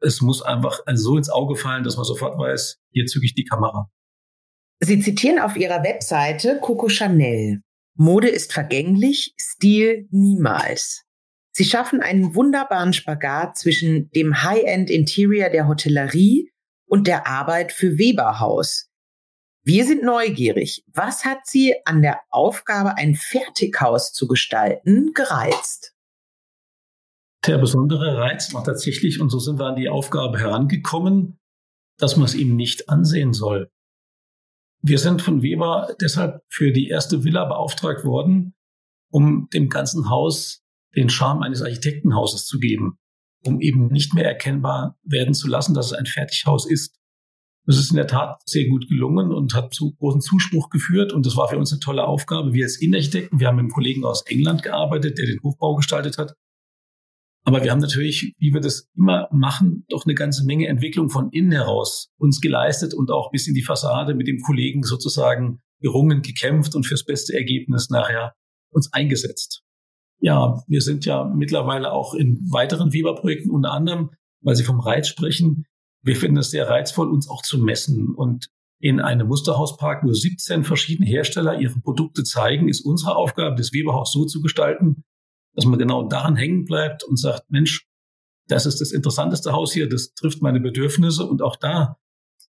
Es 0.00 0.20
muss 0.20 0.42
einfach 0.42 0.80
so 0.94 1.16
ins 1.16 1.30
Auge 1.30 1.56
fallen, 1.56 1.84
dass 1.84 1.96
man 1.96 2.04
sofort 2.04 2.38
weiß, 2.38 2.78
hier 2.90 3.06
zücke 3.06 3.26
ich 3.26 3.34
die 3.34 3.44
Kamera. 3.44 3.90
Sie 4.80 5.00
zitieren 5.00 5.38
auf 5.38 5.56
Ihrer 5.56 5.82
Webseite 5.84 6.58
Coco 6.60 6.88
Chanel. 6.88 7.60
Mode 7.94 8.28
ist 8.28 8.52
vergänglich, 8.52 9.34
Stil 9.38 10.08
niemals. 10.10 11.04
Sie 11.52 11.64
schaffen 11.64 12.00
einen 12.00 12.34
wunderbaren 12.34 12.92
Spagat 12.92 13.58
zwischen 13.58 14.08
dem 14.10 14.42
High-End-Interior 14.42 15.50
der 15.50 15.68
Hotellerie 15.68 16.50
und 16.86 17.06
der 17.06 17.26
Arbeit 17.26 17.72
für 17.72 17.98
Weberhaus. 17.98 18.88
Wir 19.62 19.84
sind 19.84 20.02
neugierig. 20.02 20.84
Was 20.94 21.26
hat 21.26 21.46
Sie 21.46 21.74
an 21.84 22.00
der 22.00 22.20
Aufgabe, 22.30 22.96
ein 22.96 23.14
Fertighaus 23.14 24.12
zu 24.12 24.26
gestalten, 24.26 25.12
gereizt? 25.12 25.92
Der 27.46 27.58
besondere 27.58 28.18
Reiz 28.18 28.52
war 28.52 28.64
tatsächlich, 28.64 29.20
und 29.20 29.30
so 29.30 29.38
sind 29.38 29.58
wir 29.58 29.66
an 29.66 29.76
die 29.76 29.88
Aufgabe 29.88 30.38
herangekommen, 30.38 31.38
dass 31.96 32.16
man 32.16 32.26
es 32.26 32.34
ihm 32.34 32.54
nicht 32.56 32.88
ansehen 32.88 33.32
soll. 33.32 33.70
Wir 34.82 34.98
sind 34.98 35.22
von 35.22 35.42
Weber 35.42 35.94
deshalb 36.00 36.42
für 36.48 36.72
die 36.72 36.88
erste 36.88 37.24
Villa 37.24 37.44
beauftragt 37.44 38.04
worden, 38.04 38.54
um 39.10 39.48
dem 39.52 39.68
ganzen 39.68 40.08
Haus 40.08 40.62
den 40.96 41.08
Charme 41.08 41.42
eines 41.42 41.62
Architektenhauses 41.62 42.46
zu 42.46 42.58
geben, 42.58 42.98
um 43.44 43.60
eben 43.60 43.88
nicht 43.88 44.14
mehr 44.14 44.24
erkennbar 44.24 44.98
werden 45.02 45.34
zu 45.34 45.48
lassen, 45.48 45.74
dass 45.74 45.86
es 45.86 45.92
ein 45.92 46.06
Fertighaus 46.06 46.68
ist. 46.68 46.96
Das 47.66 47.78
ist 47.78 47.90
in 47.90 47.96
der 47.96 48.06
Tat 48.06 48.40
sehr 48.46 48.68
gut 48.68 48.88
gelungen 48.88 49.32
und 49.32 49.54
hat 49.54 49.74
zu 49.74 49.94
großen 49.94 50.22
Zuspruch 50.22 50.70
geführt. 50.70 51.12
Und 51.12 51.26
das 51.26 51.36
war 51.36 51.48
für 51.48 51.58
uns 51.58 51.72
eine 51.72 51.80
tolle 51.80 52.06
Aufgabe. 52.06 52.52
Wir 52.52 52.64
als 52.64 52.80
Innenarchitekten, 52.80 53.38
wir 53.38 53.48
haben 53.48 53.56
mit 53.56 53.64
einem 53.64 53.72
Kollegen 53.72 54.04
aus 54.04 54.22
England 54.22 54.62
gearbeitet, 54.62 55.18
der 55.18 55.26
den 55.26 55.42
Hochbau 55.42 55.76
gestaltet 55.76 56.18
hat. 56.18 56.34
Aber 57.44 57.62
wir 57.62 57.70
haben 57.70 57.80
natürlich, 57.80 58.34
wie 58.38 58.52
wir 58.52 58.60
das 58.60 58.88
immer 58.94 59.28
machen, 59.32 59.84
doch 59.88 60.04
eine 60.04 60.14
ganze 60.14 60.44
Menge 60.44 60.68
Entwicklung 60.68 61.08
von 61.08 61.30
innen 61.30 61.52
heraus 61.52 62.10
uns 62.18 62.40
geleistet 62.40 62.92
und 62.92 63.10
auch 63.10 63.30
bis 63.30 63.46
in 63.46 63.54
die 63.54 63.62
Fassade 63.62 64.14
mit 64.14 64.26
dem 64.26 64.40
Kollegen 64.40 64.82
sozusagen 64.82 65.60
gerungen, 65.80 66.22
gekämpft 66.22 66.74
und 66.74 66.84
fürs 66.84 67.04
beste 67.04 67.34
Ergebnis 67.34 67.88
nachher 67.88 68.34
uns 68.70 68.92
eingesetzt. 68.92 69.62
Ja, 70.20 70.62
wir 70.66 70.82
sind 70.82 71.06
ja 71.06 71.24
mittlerweile 71.24 71.92
auch 71.92 72.12
in 72.12 72.38
weiteren 72.50 72.92
Weber-Projekten, 72.92 73.50
unter 73.50 73.72
anderem, 73.72 74.10
weil 74.42 74.54
Sie 74.54 74.64
vom 74.64 74.80
Reiz 74.80 75.08
sprechen. 75.08 75.64
Wir 76.02 76.16
finden 76.16 76.36
es 76.36 76.50
sehr 76.50 76.68
reizvoll, 76.68 77.08
uns 77.08 77.28
auch 77.28 77.42
zu 77.42 77.58
messen. 77.58 78.14
Und 78.14 78.48
in 78.80 79.00
einem 79.00 79.28
Musterhauspark, 79.28 80.04
wo 80.04 80.12
17 80.12 80.64
verschiedene 80.64 81.08
Hersteller 81.08 81.58
ihre 81.58 81.80
Produkte 81.80 82.22
zeigen, 82.22 82.68
ist 82.68 82.84
unsere 82.84 83.16
Aufgabe, 83.16 83.56
das 83.56 83.72
Weberhaus 83.72 84.12
so 84.12 84.26
zu 84.26 84.42
gestalten, 84.42 85.04
dass 85.54 85.64
man 85.64 85.78
genau 85.78 86.08
daran 86.08 86.36
hängen 86.36 86.64
bleibt 86.64 87.04
und 87.04 87.18
sagt, 87.18 87.50
Mensch, 87.50 87.86
das 88.48 88.66
ist 88.66 88.80
das 88.80 88.92
interessanteste 88.92 89.52
Haus 89.52 89.72
hier, 89.72 89.88
das 89.88 90.12
trifft 90.14 90.42
meine 90.42 90.60
Bedürfnisse. 90.60 91.24
Und 91.24 91.42
auch 91.42 91.56
da 91.56 91.96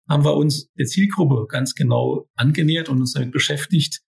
haben 0.08 0.24
wir 0.24 0.34
uns 0.34 0.70
der 0.78 0.86
Zielgruppe 0.86 1.46
ganz 1.46 1.74
genau 1.74 2.28
angenähert 2.34 2.88
und 2.88 3.00
uns 3.00 3.12
damit 3.12 3.32
beschäftigt. 3.32 4.00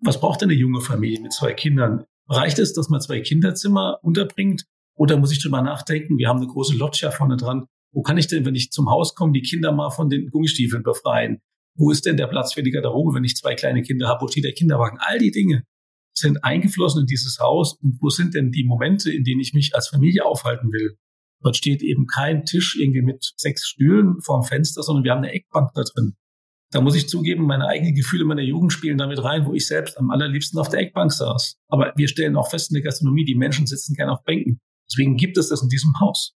Was 0.00 0.20
braucht 0.20 0.42
denn 0.42 0.50
eine 0.50 0.58
junge 0.58 0.80
Familie 0.80 1.20
mit 1.20 1.32
zwei 1.32 1.52
Kindern? 1.52 2.04
Reicht 2.28 2.58
es, 2.58 2.72
dass 2.72 2.88
man 2.88 3.00
zwei 3.00 3.20
Kinderzimmer 3.20 3.98
unterbringt? 4.02 4.64
Oder 4.94 5.18
muss 5.18 5.32
ich 5.32 5.42
drüber 5.42 5.62
nachdenken? 5.62 6.18
Wir 6.18 6.28
haben 6.28 6.38
eine 6.38 6.48
große 6.48 6.74
Loggia 6.74 7.10
vorne 7.10 7.36
dran. 7.36 7.66
Wo 7.92 8.02
kann 8.02 8.18
ich 8.18 8.26
denn, 8.26 8.44
wenn 8.44 8.54
ich 8.54 8.70
zum 8.72 8.90
Haus 8.90 9.14
komme, 9.14 9.32
die 9.32 9.42
Kinder 9.42 9.72
mal 9.72 9.90
von 9.90 10.08
den 10.08 10.30
Gummistiefeln 10.30 10.82
befreien? 10.82 11.40
Wo 11.78 11.90
ist 11.90 12.06
denn 12.06 12.16
der 12.16 12.26
Platz 12.26 12.54
für 12.54 12.62
die 12.62 12.70
Garderobe, 12.70 13.14
wenn 13.14 13.24
ich 13.24 13.36
zwei 13.36 13.54
kleine 13.54 13.82
Kinder 13.82 14.08
habe? 14.08 14.22
Wo 14.22 14.28
steht 14.28 14.44
der 14.44 14.52
Kinderwagen? 14.52 14.98
All 15.00 15.18
die 15.18 15.30
Dinge 15.30 15.64
sind 16.18 16.44
eingeflossen 16.44 17.02
in 17.02 17.06
dieses 17.06 17.38
Haus 17.38 17.74
und 17.82 17.98
wo 18.00 18.08
sind 18.08 18.34
denn 18.34 18.50
die 18.50 18.64
Momente, 18.64 19.12
in 19.12 19.24
denen 19.24 19.40
ich 19.40 19.52
mich 19.52 19.74
als 19.74 19.88
Familie 19.88 20.24
aufhalten 20.24 20.72
will? 20.72 20.96
Dort 21.42 21.56
steht 21.56 21.82
eben 21.82 22.06
kein 22.06 22.44
Tisch 22.44 22.76
irgendwie 22.80 23.02
mit 23.02 23.32
sechs 23.36 23.66
Stühlen 23.66 24.20
vorm 24.22 24.42
Fenster, 24.42 24.82
sondern 24.82 25.04
wir 25.04 25.12
haben 25.12 25.22
eine 25.22 25.32
Eckbank 25.32 25.70
da 25.74 25.82
drin. 25.82 26.16
Da 26.72 26.80
muss 26.80 26.96
ich 26.96 27.08
zugeben, 27.08 27.44
meine 27.44 27.66
eigenen 27.66 27.94
Gefühle 27.94 28.24
meiner 28.24 28.42
Jugend 28.42 28.72
spielen 28.72 28.98
damit 28.98 29.22
rein, 29.22 29.46
wo 29.46 29.54
ich 29.54 29.66
selbst 29.66 29.98
am 29.98 30.10
allerliebsten 30.10 30.58
auf 30.58 30.68
der 30.68 30.80
Eckbank 30.80 31.12
saß. 31.12 31.56
Aber 31.68 31.92
wir 31.96 32.08
stellen 32.08 32.36
auch 32.36 32.50
fest 32.50 32.70
in 32.70 32.74
der 32.74 32.82
Gastronomie, 32.82 33.24
die 33.24 33.36
Menschen 33.36 33.66
sitzen 33.66 33.94
gerne 33.94 34.12
auf 34.12 34.24
Bänken. 34.24 34.58
Deswegen 34.90 35.16
gibt 35.16 35.36
es 35.36 35.50
das 35.50 35.62
in 35.62 35.68
diesem 35.68 35.92
Haus. 36.00 36.34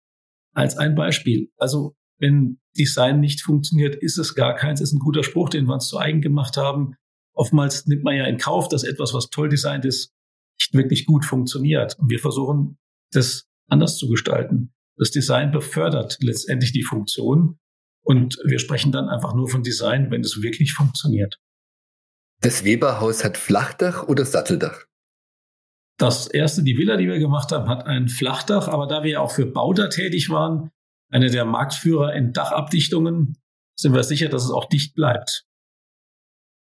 Als 0.53 0.77
ein 0.77 0.95
Beispiel. 0.95 1.49
Also, 1.57 1.95
wenn 2.19 2.59
Design 2.77 3.19
nicht 3.19 3.41
funktioniert, 3.41 3.95
ist 3.95 4.17
es 4.17 4.35
gar 4.35 4.55
keins. 4.55 4.81
Ist 4.81 4.93
ein 4.93 4.99
guter 4.99 5.23
Spruch, 5.23 5.49
den 5.49 5.65
wir 5.65 5.73
uns 5.73 5.87
zu 5.87 5.97
eigen 5.97 6.21
gemacht 6.21 6.57
haben 6.57 6.95
oftmals 7.39 7.87
nimmt 7.87 8.03
man 8.03 8.15
ja 8.15 8.25
in 8.25 8.37
Kauf, 8.37 8.67
dass 8.67 8.83
etwas, 8.83 9.13
was 9.13 9.29
toll 9.29 9.49
designt 9.49 9.85
ist, 9.85 10.13
nicht 10.59 10.73
wirklich 10.73 11.05
gut 11.05 11.25
funktioniert. 11.25 11.97
Und 11.97 12.09
wir 12.09 12.19
versuchen, 12.19 12.77
das 13.11 13.47
anders 13.69 13.97
zu 13.97 14.09
gestalten. 14.09 14.73
Das 14.97 15.11
Design 15.11 15.51
befördert 15.51 16.17
letztendlich 16.21 16.73
die 16.73 16.83
Funktion. 16.83 17.57
Und 18.03 18.37
wir 18.45 18.59
sprechen 18.59 18.91
dann 18.91 19.07
einfach 19.07 19.33
nur 19.33 19.47
von 19.47 19.63
Design, 19.63 20.11
wenn 20.11 20.21
es 20.21 20.41
wirklich 20.41 20.73
funktioniert. 20.73 21.39
Das 22.41 22.63
Weberhaus 22.63 23.23
hat 23.23 23.37
Flachdach 23.37 24.03
oder 24.07 24.25
Satteldach? 24.25 24.85
Das 25.97 26.27
erste, 26.27 26.63
die 26.63 26.77
Villa, 26.77 26.97
die 26.97 27.07
wir 27.07 27.19
gemacht 27.19 27.51
haben, 27.51 27.69
hat 27.69 27.85
ein 27.85 28.07
Flachdach, 28.07 28.67
aber 28.67 28.87
da 28.87 29.03
wir 29.03 29.11
ja 29.11 29.19
auch 29.19 29.31
für 29.31 29.45
Bauda 29.45 29.87
tätig 29.87 30.29
waren, 30.29 30.71
eine 31.09 31.29
der 31.29 31.45
Marktführer 31.45 32.13
in 32.13 32.33
Dachabdichtungen, 32.33 33.37
sind 33.77 33.93
wir 33.93 34.03
sicher, 34.03 34.29
dass 34.29 34.43
es 34.45 34.51
auch 34.51 34.67
dicht 34.67 34.93
bleibt. 34.93 35.45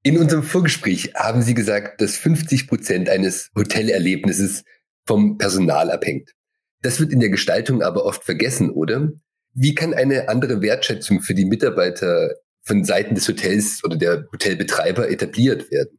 In 0.06 0.20
unserem 0.20 0.44
Vorgespräch 0.44 1.16
haben 1.16 1.42
Sie 1.42 1.56
gesagt, 1.56 2.00
dass 2.00 2.16
50 2.18 2.68
Prozent 2.68 3.10
eines 3.10 3.50
Hotelerlebnisses 3.58 4.64
vom 5.08 5.40
Personal 5.40 5.90
abhängt. 5.90 6.30
Das 6.84 7.00
wird 7.00 7.12
in 7.12 7.20
der 7.20 7.30
Gestaltung 7.30 7.82
aber 7.82 8.06
oft 8.06 8.24
vergessen, 8.24 8.70
oder? 8.70 9.14
Wie 9.56 9.74
kann 9.74 9.96
eine 9.96 10.30
andere 10.30 10.62
Wertschätzung 10.62 11.22
für 11.22 11.34
die 11.34 11.46
Mitarbeiter 11.46 12.36
von 12.62 12.84
Seiten 12.84 13.16
des 13.16 13.28
Hotels 13.28 13.84
oder 13.84 13.98
der 13.98 14.28
Hotelbetreiber 14.32 15.10
etabliert 15.10 15.72
werden? 15.72 15.98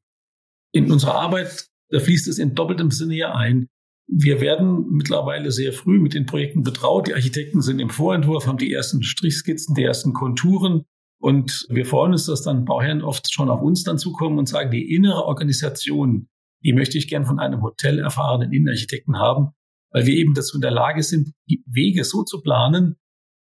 In 0.70 0.92
unserer 0.92 1.16
Arbeit, 1.16 1.66
fließt 1.90 2.28
es 2.28 2.38
in 2.38 2.54
doppeltem 2.54 2.92
Sinne 2.92 3.16
ja 3.16 3.34
ein. 3.34 3.66
Wir 4.06 4.40
werden 4.40 4.86
mittlerweile 4.88 5.50
sehr 5.50 5.72
früh 5.72 5.98
mit 5.98 6.14
den 6.14 6.26
Projekten 6.26 6.62
betraut. 6.62 7.08
Die 7.08 7.14
Architekten 7.14 7.60
sind 7.60 7.80
im 7.80 7.90
Vorentwurf, 7.90 8.46
haben 8.46 8.58
die 8.58 8.72
ersten 8.72 9.02
Strichskizzen, 9.02 9.74
die 9.74 9.82
ersten 9.82 10.12
Konturen. 10.12 10.84
Und 11.18 11.66
wir 11.68 11.86
freuen 11.86 12.12
uns, 12.12 12.26
dass 12.26 12.42
dann 12.42 12.64
Bauherren 12.64 13.02
oft 13.02 13.32
schon 13.32 13.48
auf 13.48 13.62
uns 13.62 13.82
dann 13.82 13.98
zukommen 13.98 14.38
und 14.38 14.48
sagen, 14.48 14.70
die 14.70 14.94
innere 14.94 15.24
Organisation, 15.24 16.28
die 16.62 16.72
möchte 16.72 16.98
ich 16.98 17.08
gern 17.08 17.24
von 17.24 17.38
einem 17.38 17.62
Hotel 17.62 17.98
erfahrenen 17.98 18.52
Innenarchitekten 18.52 19.18
haben, 19.18 19.50
weil 19.90 20.06
wir 20.06 20.14
eben 20.14 20.34
dazu 20.34 20.56
in 20.56 20.60
der 20.60 20.70
Lage 20.70 21.02
sind, 21.02 21.32
die 21.48 21.62
Wege 21.66 22.04
so 22.04 22.22
zu 22.22 22.40
planen, 22.42 22.96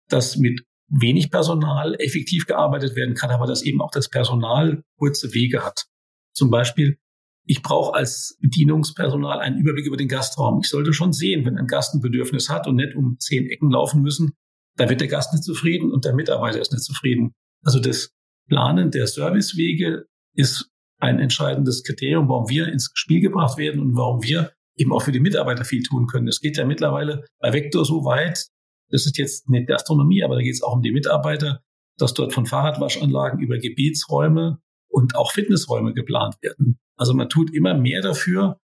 dass 0.09 0.37
mit 0.37 0.63
wenig 0.87 1.31
Personal 1.31 1.95
effektiv 1.99 2.45
gearbeitet 2.45 2.95
werden 2.95 3.15
kann, 3.15 3.31
aber 3.31 3.47
dass 3.47 3.63
eben 3.63 3.81
auch 3.81 3.91
das 3.91 4.09
Personal 4.09 4.83
kurze 4.97 5.33
Wege 5.33 5.65
hat. 5.65 5.85
Zum 6.33 6.51
Beispiel, 6.51 6.97
ich 7.45 7.61
brauche 7.61 7.93
als 7.93 8.37
Bedienungspersonal 8.41 9.39
einen 9.39 9.57
Überblick 9.57 9.85
über 9.85 9.97
den 9.97 10.07
Gastraum. 10.07 10.61
Ich 10.63 10.69
sollte 10.69 10.93
schon 10.93 11.13
sehen, 11.13 11.45
wenn 11.45 11.57
ein 11.57 11.67
Gast 11.67 11.93
ein 11.93 12.01
Bedürfnis 12.01 12.49
hat 12.49 12.67
und 12.67 12.75
nicht 12.75 12.95
um 12.95 13.17
zehn 13.19 13.47
Ecken 13.47 13.69
laufen 13.69 14.01
müssen, 14.01 14.33
da 14.77 14.89
wird 14.89 15.01
der 15.01 15.07
Gast 15.07 15.33
nicht 15.33 15.43
zufrieden 15.43 15.91
und 15.91 16.05
der 16.05 16.13
Mitarbeiter 16.13 16.59
ist 16.59 16.71
nicht 16.71 16.83
zufrieden. 16.83 17.33
Also 17.65 17.79
das 17.79 18.11
Planen 18.47 18.91
der 18.91 19.07
Servicewege 19.07 20.05
ist 20.35 20.69
ein 20.99 21.19
entscheidendes 21.19 21.83
Kriterium, 21.83 22.29
warum 22.29 22.47
wir 22.47 22.67
ins 22.67 22.91
Spiel 22.93 23.19
gebracht 23.19 23.57
werden 23.57 23.81
und 23.81 23.97
warum 23.97 24.23
wir 24.23 24.53
eben 24.77 24.93
auch 24.93 25.01
für 25.01 25.11
die 25.11 25.19
Mitarbeiter 25.19 25.65
viel 25.65 25.83
tun 25.83 26.07
können. 26.07 26.27
Es 26.27 26.39
geht 26.39 26.57
ja 26.57 26.65
mittlerweile 26.65 27.25
bei 27.39 27.51
Vector 27.53 27.83
so 27.83 28.05
weit, 28.05 28.45
das 28.89 29.05
ist 29.05 29.17
jetzt 29.17 29.49
nicht 29.49 29.67
Gastronomie, 29.67 30.23
aber 30.23 30.35
da 30.35 30.41
geht 30.41 30.53
es 30.53 30.61
auch 30.61 30.73
um 30.73 30.81
die 30.81 30.91
Mitarbeiter, 30.91 31.61
dass 31.97 32.13
dort 32.13 32.33
von 32.33 32.45
Fahrradwaschanlagen 32.45 33.39
über 33.39 33.57
Gebetsräume 33.57 34.59
und 34.87 35.15
auch 35.15 35.31
Fitnessräume 35.31 35.93
geplant 35.93 36.35
werden. 36.41 36.77
Also 36.97 37.13
man 37.13 37.29
tut 37.29 37.53
immer 37.53 37.73
mehr 37.73 38.01
dafür, 38.01 38.59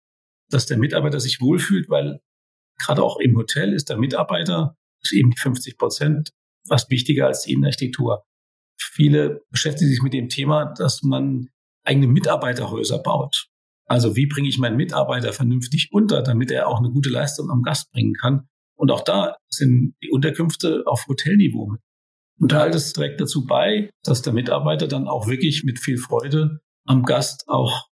dass 0.50 0.66
der 0.66 0.78
Mitarbeiter 0.78 1.20
sich 1.20 1.40
wohlfühlt, 1.40 1.88
weil 1.88 2.20
gerade 2.78 3.02
auch 3.02 3.18
im 3.18 3.36
Hotel 3.36 3.72
ist 3.72 3.88
der 3.88 3.96
Mitarbeiter 3.96 4.76
ist 5.02 5.12
eben 5.12 5.32
50 5.32 5.78
Prozent 5.78 6.32
fast 6.68 6.90
wichtiger 6.90 7.26
als 7.26 7.42
die 7.42 7.52
Innenarchitektur. 7.52 8.24
Viele 8.82 9.42
beschäftigen 9.50 9.90
sich 9.90 10.02
mit 10.02 10.12
dem 10.12 10.28
Thema, 10.28 10.72
dass 10.76 11.02
man 11.02 11.48
eigene 11.84 12.06
Mitarbeiterhäuser 12.06 12.98
baut. 12.98 13.46
Also 13.86 14.14
wie 14.16 14.26
bringe 14.26 14.48
ich 14.48 14.58
meinen 14.58 14.76
Mitarbeiter 14.76 15.32
vernünftig 15.32 15.88
unter, 15.90 16.22
damit 16.22 16.50
er 16.50 16.68
auch 16.68 16.78
eine 16.78 16.90
gute 16.90 17.10
Leistung 17.10 17.50
am 17.50 17.62
Gast 17.62 17.90
bringen 17.90 18.14
kann. 18.14 18.48
Und 18.76 18.90
auch 18.90 19.02
da 19.02 19.36
sind 19.48 19.94
die 20.02 20.10
Unterkünfte 20.10 20.84
auf 20.86 21.06
Hotelniveau 21.08 21.66
mit. 21.66 21.80
Und 22.38 22.54
all 22.54 22.70
das 22.70 22.92
trägt 22.92 23.20
dazu 23.20 23.44
bei, 23.44 23.90
dass 24.02 24.22
der 24.22 24.32
Mitarbeiter 24.32 24.88
dann 24.88 25.08
auch 25.08 25.26
wirklich 25.26 25.64
mit 25.64 25.78
viel 25.78 25.98
Freude 25.98 26.60
am 26.86 27.02
Gast 27.02 27.44
auch 27.48 27.88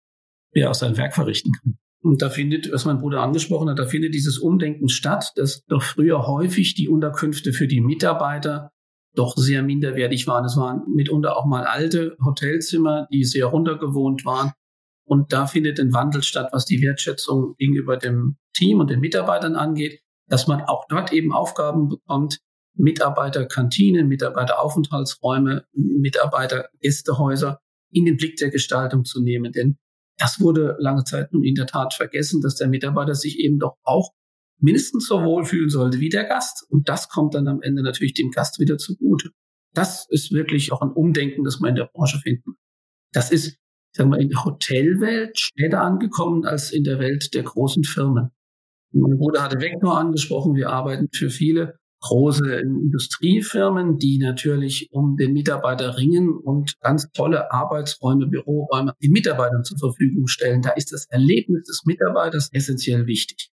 ja, 0.53 0.73
sein 0.73 0.95
Werk 0.97 1.15
verrichten 1.15 1.51
kann. 1.51 1.77
Und 2.01 2.21
da 2.21 2.29
findet, 2.29 2.71
was 2.71 2.85
mein 2.85 2.99
Bruder 2.99 3.21
angesprochen 3.21 3.69
hat, 3.69 3.79
da 3.79 3.85
findet 3.85 4.13
dieses 4.13 4.37
Umdenken 4.37 4.87
statt, 4.87 5.33
dass 5.35 5.65
doch 5.65 5.83
früher 5.83 6.27
häufig 6.27 6.75
die 6.75 6.87
Unterkünfte 6.87 7.51
für 7.51 7.67
die 7.67 7.81
Mitarbeiter 7.81 8.71
doch 9.17 9.35
sehr 9.35 9.63
minderwertig 9.63 10.27
waren. 10.27 10.45
Es 10.45 10.57
waren 10.57 10.83
mitunter 10.93 11.37
auch 11.37 11.45
mal 11.45 11.65
alte 11.65 12.15
Hotelzimmer, 12.23 13.07
die 13.11 13.23
sehr 13.23 13.47
runtergewohnt 13.47 14.25
waren. 14.25 14.51
Und 15.05 15.33
da 15.33 15.47
findet 15.47 15.79
ein 15.79 15.93
Wandel 15.93 16.21
statt, 16.21 16.49
was 16.51 16.65
die 16.65 16.81
Wertschätzung 16.81 17.55
gegenüber 17.57 17.97
dem 17.97 18.37
Team 18.53 18.79
und 18.79 18.89
den 18.89 18.99
Mitarbeitern 18.99 19.55
angeht, 19.55 20.01
dass 20.27 20.47
man 20.47 20.61
auch 20.61 20.85
dort 20.89 21.13
eben 21.13 21.33
Aufgaben 21.33 21.87
bekommt, 21.87 22.39
Mitarbeiterkantine, 22.75 24.03
Mitarbeiteraufenthaltsräume, 24.03 25.65
Mitarbeitergästehäuser 25.73 27.59
in 27.91 28.05
den 28.05 28.17
Blick 28.17 28.35
der 28.37 28.49
Gestaltung 28.49 29.05
zu 29.05 29.21
nehmen. 29.21 29.51
Denn 29.51 29.77
das 30.17 30.39
wurde 30.39 30.75
lange 30.79 31.03
Zeit 31.03 31.31
nun 31.33 31.43
in 31.43 31.55
der 31.55 31.67
Tat 31.67 31.93
vergessen, 31.93 32.41
dass 32.41 32.55
der 32.55 32.67
Mitarbeiter 32.67 33.15
sich 33.15 33.39
eben 33.39 33.59
doch 33.59 33.77
auch 33.83 34.11
mindestens 34.59 35.07
so 35.07 35.23
wohlfühlen 35.23 35.69
sollte 35.69 35.99
wie 35.99 36.09
der 36.09 36.25
Gast. 36.25 36.65
Und 36.69 36.89
das 36.89 37.09
kommt 37.09 37.35
dann 37.35 37.47
am 37.47 37.61
Ende 37.61 37.83
natürlich 37.83 38.13
dem 38.13 38.31
Gast 38.31 38.59
wieder 38.59 38.77
zugute. 38.77 39.31
Das 39.73 40.07
ist 40.09 40.31
wirklich 40.31 40.71
auch 40.71 40.81
ein 40.81 40.91
Umdenken, 40.91 41.43
das 41.43 41.59
wir 41.59 41.69
in 41.69 41.75
der 41.75 41.89
Branche 41.93 42.19
finden. 42.19 42.55
Das 43.13 43.31
ist, 43.31 43.57
sagen 43.93 44.11
wir, 44.11 44.19
in 44.19 44.29
der 44.29 44.43
Hotelwelt 44.43 45.37
später 45.37 45.81
angekommen 45.81 46.45
als 46.45 46.71
in 46.71 46.83
der 46.83 46.99
Welt 46.99 47.33
der 47.33 47.43
großen 47.43 47.83
Firmen. 47.83 48.31
Mein 48.91 49.17
Bruder 49.17 49.43
hatte 49.43 49.59
Vector 49.59 49.97
angesprochen. 49.97 50.55
Wir 50.55 50.69
arbeiten 50.69 51.09
für 51.13 51.29
viele 51.29 51.77
große 52.01 52.59
Industriefirmen, 52.59 53.97
die 53.97 54.17
natürlich 54.19 54.89
um 54.91 55.17
den 55.17 55.33
Mitarbeiter 55.33 55.97
ringen 55.97 56.29
und 56.29 56.79
ganz 56.79 57.11
tolle 57.11 57.51
Arbeitsräume, 57.51 58.27
Büroräume 58.27 58.93
den 59.01 59.11
Mitarbeitern 59.11 59.63
zur 59.63 59.77
Verfügung 59.77 60.27
stellen. 60.27 60.61
Da 60.61 60.71
ist 60.71 60.91
das 60.91 61.05
Erlebnis 61.09 61.65
des 61.65 61.83
Mitarbeiters 61.85 62.49
essentiell 62.51 63.07
wichtig. 63.07 63.51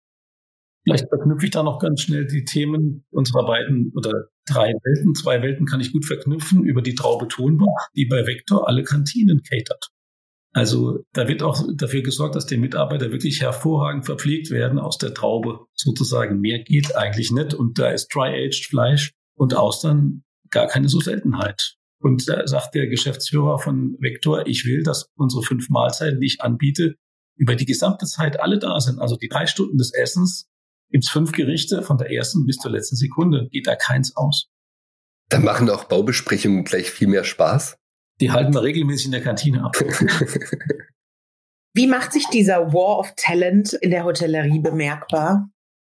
Vielleicht 0.88 1.10
verknüpfe 1.10 1.46
ich 1.46 1.52
da 1.52 1.64
noch 1.64 1.80
ganz 1.80 2.02
schnell 2.02 2.26
die 2.28 2.46
Themen 2.46 3.06
unserer 3.12 3.46
beiden 3.46 3.92
oder 3.94 4.30
drei 4.46 4.72
Welten. 4.72 5.16
Zwei 5.16 5.42
Welten 5.42 5.66
kann 5.66 5.82
ich 5.82 5.92
gut 5.92 6.06
verknüpfen 6.06 6.64
über 6.64 6.82
die 6.82 6.96
Traube 6.96 7.28
Tonbach, 7.28 7.90
die 7.96 8.06
bei 8.06 8.26
Vector 8.26 8.68
alle 8.68 8.84
Kantinen 8.84 9.42
catert. 9.42 9.90
Also 10.54 11.04
da 11.12 11.28
wird 11.28 11.44
auch 11.44 11.62
dafür 11.76 12.02
gesorgt, 12.04 12.36
dass 12.36 12.46
die 12.46 12.58
Mitarbeiter 12.58 13.12
wirklich 13.12 13.42
hervorragend 13.42 14.06
verpflegt 14.06 14.50
werden 14.50 14.80
aus 14.80 14.98
der 14.98 15.14
Traube 15.14 15.66
sozusagen. 15.74 16.40
Mehr 16.40 16.64
geht 16.64 16.96
eigentlich 16.96 17.32
nicht. 17.32 17.54
Und 17.54 17.78
da 17.80 17.90
ist 17.90 18.08
Dry-Aged 18.16 18.66
Fleisch 18.66 19.12
und 19.36 19.56
Austern 19.56 20.24
gar 20.50 20.68
keine 20.68 20.88
so 20.88 21.02
Seltenheit. 21.02 21.76
Und 22.00 22.30
da 22.30 22.48
sagt 22.48 22.76
der 22.76 22.88
Geschäftsführer 22.88 23.60
von 23.60 23.98
Vector, 24.00 24.48
ich 24.48 24.66
will, 24.66 24.84
dass 24.84 25.10
unsere 25.16 25.44
fünf 25.44 25.70
Mahlzeiten, 25.70 26.22
die 26.22 26.28
ich 26.28 26.42
anbiete, 26.42 26.96
über 27.36 27.56
die 27.56 27.66
gesamte 27.66 28.06
Zeit 28.06 28.40
alle 28.40 28.58
da 28.58 28.80
sind. 28.80 29.00
Also 29.00 29.18
die 29.18 29.28
drei 29.28 29.48
Stunden 29.48 29.78
des 29.78 29.94
Essens 29.94 30.48
gibt's 30.90 31.10
fünf 31.10 31.32
Gerichte 31.32 31.82
von 31.82 31.98
der 31.98 32.12
ersten 32.12 32.46
bis 32.46 32.58
zur 32.58 32.72
letzten 32.72 32.96
Sekunde. 32.96 33.48
Geht 33.52 33.68
da 33.68 33.76
keins 33.76 34.16
aus. 34.16 34.50
Da 35.30 35.40
machen 35.40 35.70
auch 35.70 35.86
Baubesprechungen 35.86 36.64
gleich 36.64 36.90
viel 36.90 37.08
mehr 37.08 37.24
Spaß. 37.24 37.78
Die 38.22 38.32
halten 38.32 38.54
wir 38.54 38.64
regelmäßig 38.64 39.08
in 39.08 39.12
der 39.12 39.22
Kantine 39.22 39.64
ab. 39.64 39.76
Wie 41.74 41.88
macht 41.88 42.14
sich 42.14 42.26
dieser 42.28 42.74
War 42.74 43.00
of 43.00 43.14
Talent 43.16 43.74
in 43.74 43.92
der 43.92 44.04
Hotellerie 44.04 44.60
bemerkbar? 44.60 45.50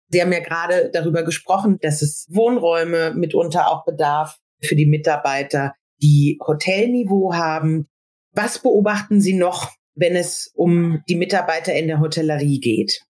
Sie 0.08 0.20
haben 0.20 0.32
ja 0.32 0.40
gerade 0.40 0.90
darüber 0.92 1.22
gesprochen, 1.22 1.78
dass 1.80 2.02
es 2.02 2.26
Wohnräume 2.30 3.14
mitunter 3.14 3.70
auch 3.70 3.84
bedarf 3.84 4.38
für 4.60 4.74
die 4.74 4.86
Mitarbeiter, 4.86 5.74
die 6.02 6.38
Hotelniveau 6.44 7.34
haben. 7.34 7.86
Was 8.32 8.60
beobachten 8.60 9.20
Sie 9.20 9.34
noch, 9.34 9.70
wenn 9.94 10.16
es 10.16 10.50
um 10.54 11.02
die 11.08 11.16
Mitarbeiter 11.16 11.74
in 11.74 11.86
der 11.88 12.00
Hotellerie 12.00 12.60
geht? 12.60 13.05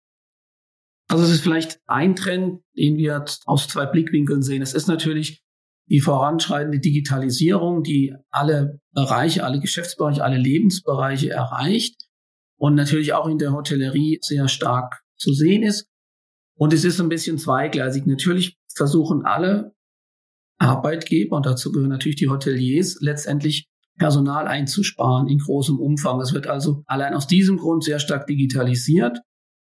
Also 1.08 1.24
es 1.24 1.30
ist 1.30 1.42
vielleicht 1.42 1.78
ein 1.86 2.16
Trend, 2.16 2.62
den 2.76 2.96
wir 2.96 3.24
aus 3.44 3.68
zwei 3.68 3.86
Blickwinkeln 3.86 4.42
sehen. 4.42 4.62
Es 4.62 4.74
ist 4.74 4.88
natürlich 4.88 5.42
die 5.88 6.00
voranschreitende 6.00 6.80
Digitalisierung, 6.80 7.82
die 7.82 8.14
alle 8.30 8.80
Bereiche, 8.92 9.44
alle 9.44 9.60
Geschäftsbereiche, 9.60 10.24
alle 10.24 10.38
Lebensbereiche 10.38 11.30
erreicht 11.30 11.96
und 12.58 12.74
natürlich 12.74 13.12
auch 13.12 13.28
in 13.28 13.38
der 13.38 13.52
Hotellerie 13.52 14.18
sehr 14.20 14.48
stark 14.48 15.02
zu 15.16 15.32
sehen 15.32 15.62
ist. 15.62 15.86
Und 16.58 16.72
es 16.72 16.84
ist 16.84 17.00
ein 17.00 17.08
bisschen 17.08 17.38
zweigleisig. 17.38 18.06
Natürlich 18.06 18.58
versuchen 18.74 19.24
alle 19.24 19.74
Arbeitgeber, 20.58 21.36
und 21.36 21.46
dazu 21.46 21.70
gehören 21.70 21.90
natürlich 21.90 22.16
die 22.16 22.28
Hoteliers, 22.28 22.96
letztendlich 23.00 23.68
Personal 23.98 24.46
einzusparen 24.46 25.28
in 25.28 25.38
großem 25.38 25.78
Umfang. 25.78 26.20
Es 26.20 26.32
wird 26.32 26.46
also 26.46 26.82
allein 26.86 27.14
aus 27.14 27.26
diesem 27.26 27.58
Grund 27.58 27.84
sehr 27.84 27.98
stark 27.98 28.26
digitalisiert. 28.26 29.18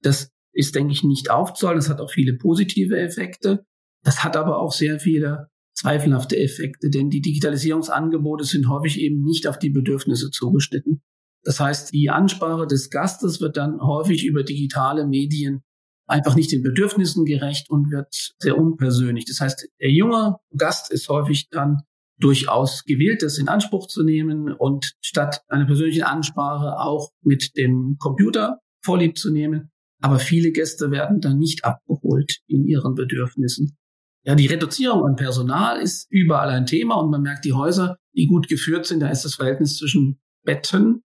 Das 0.02 0.30
ist, 0.52 0.75
denke 0.75 0.93
ich, 0.93 1.05
nicht 1.05 1.31
aufzuhalten. 1.31 1.81
Das 1.81 1.88
hat 1.88 2.00
auch 2.00 2.11
viele 2.11 2.37
positive 2.37 2.99
Effekte. 2.99 3.64
Das 4.05 4.25
hat 4.25 4.37
aber 4.37 4.59
auch 4.59 4.73
sehr 4.73 5.00
viele 5.00 5.49
zweifelhafte 5.75 6.37
Effekte, 6.37 6.90
denn 6.90 7.09
die 7.09 7.21
Digitalisierungsangebote 7.21 8.45
sind 8.45 8.69
häufig 8.69 8.99
eben 8.99 9.23
nicht 9.23 9.47
auf 9.47 9.59
die 9.61 9.71
Bedürfnisse 9.71 10.31
zugeschnitten. 10.31 11.02
Das 11.45 11.61
heißt, 11.61 11.93
die 11.93 12.11
Ansprache 12.11 12.67
des 12.67 12.90
Gastes 12.90 13.40
wird 13.40 13.57
dann 13.57 13.81
häufig 13.81 14.25
über 14.25 14.43
digitale 14.43 15.07
Medien 15.07 15.62
einfach 16.09 16.35
nicht 16.35 16.50
den 16.50 16.62
Bedürfnissen 16.62 17.25
gerecht 17.25 17.71
und 17.71 17.93
wird 17.93 18.33
sehr 18.38 18.59
unpersönlich. 18.59 19.26
Das 19.26 19.40
heißt, 19.40 19.69
der 19.81 19.90
junge 19.90 20.37
Gast 20.57 20.90
ist 20.90 21.09
häufig 21.09 21.49
dann 21.50 21.83
durchaus 22.19 22.85
gewillt, 22.85 23.23
das 23.23 23.38
in 23.38 23.49
Anspruch 23.49 23.87
zu 23.87 24.02
nehmen 24.02 24.52
und 24.52 24.95
statt 25.00 25.43
einer 25.49 25.67
persönlichen 25.67 26.02
Ansprache 26.02 26.78
auch 26.80 27.11
mit 27.23 27.56
dem 27.56 27.97
Computer 28.00 28.58
vorlieb 28.82 29.17
zu 29.17 29.30
nehmen. 29.30 29.71
Aber 30.00 30.19
viele 30.19 30.52
Gäste 30.52 30.91
werden 30.91 31.21
dann 31.21 31.39
nicht 31.39 31.65
abgeholt 31.65 32.39
in 32.47 32.65
ihren 32.65 32.95
Bedürfnissen. 32.95 33.76
Ja, 34.25 34.34
die 34.34 34.47
Reduzierung 34.47 35.04
an 35.04 35.17
Personal 35.17 35.80
ist 35.80 36.06
überall 36.11 36.50
ein 36.50 36.67
Thema 36.67 36.97
und 36.97 37.11
man 37.11 37.23
merkt, 37.23 37.45
die 37.45 37.52
Häuser, 37.52 37.97
die 38.15 38.26
gut 38.26 38.49
geführt 38.49 38.87
sind, 38.87 39.00
da 39.00 39.08
ist 39.08 39.25
das 39.25 39.37
Verhältnis 39.37 39.76
zwischen 39.76 40.21
Betten 40.45 41.02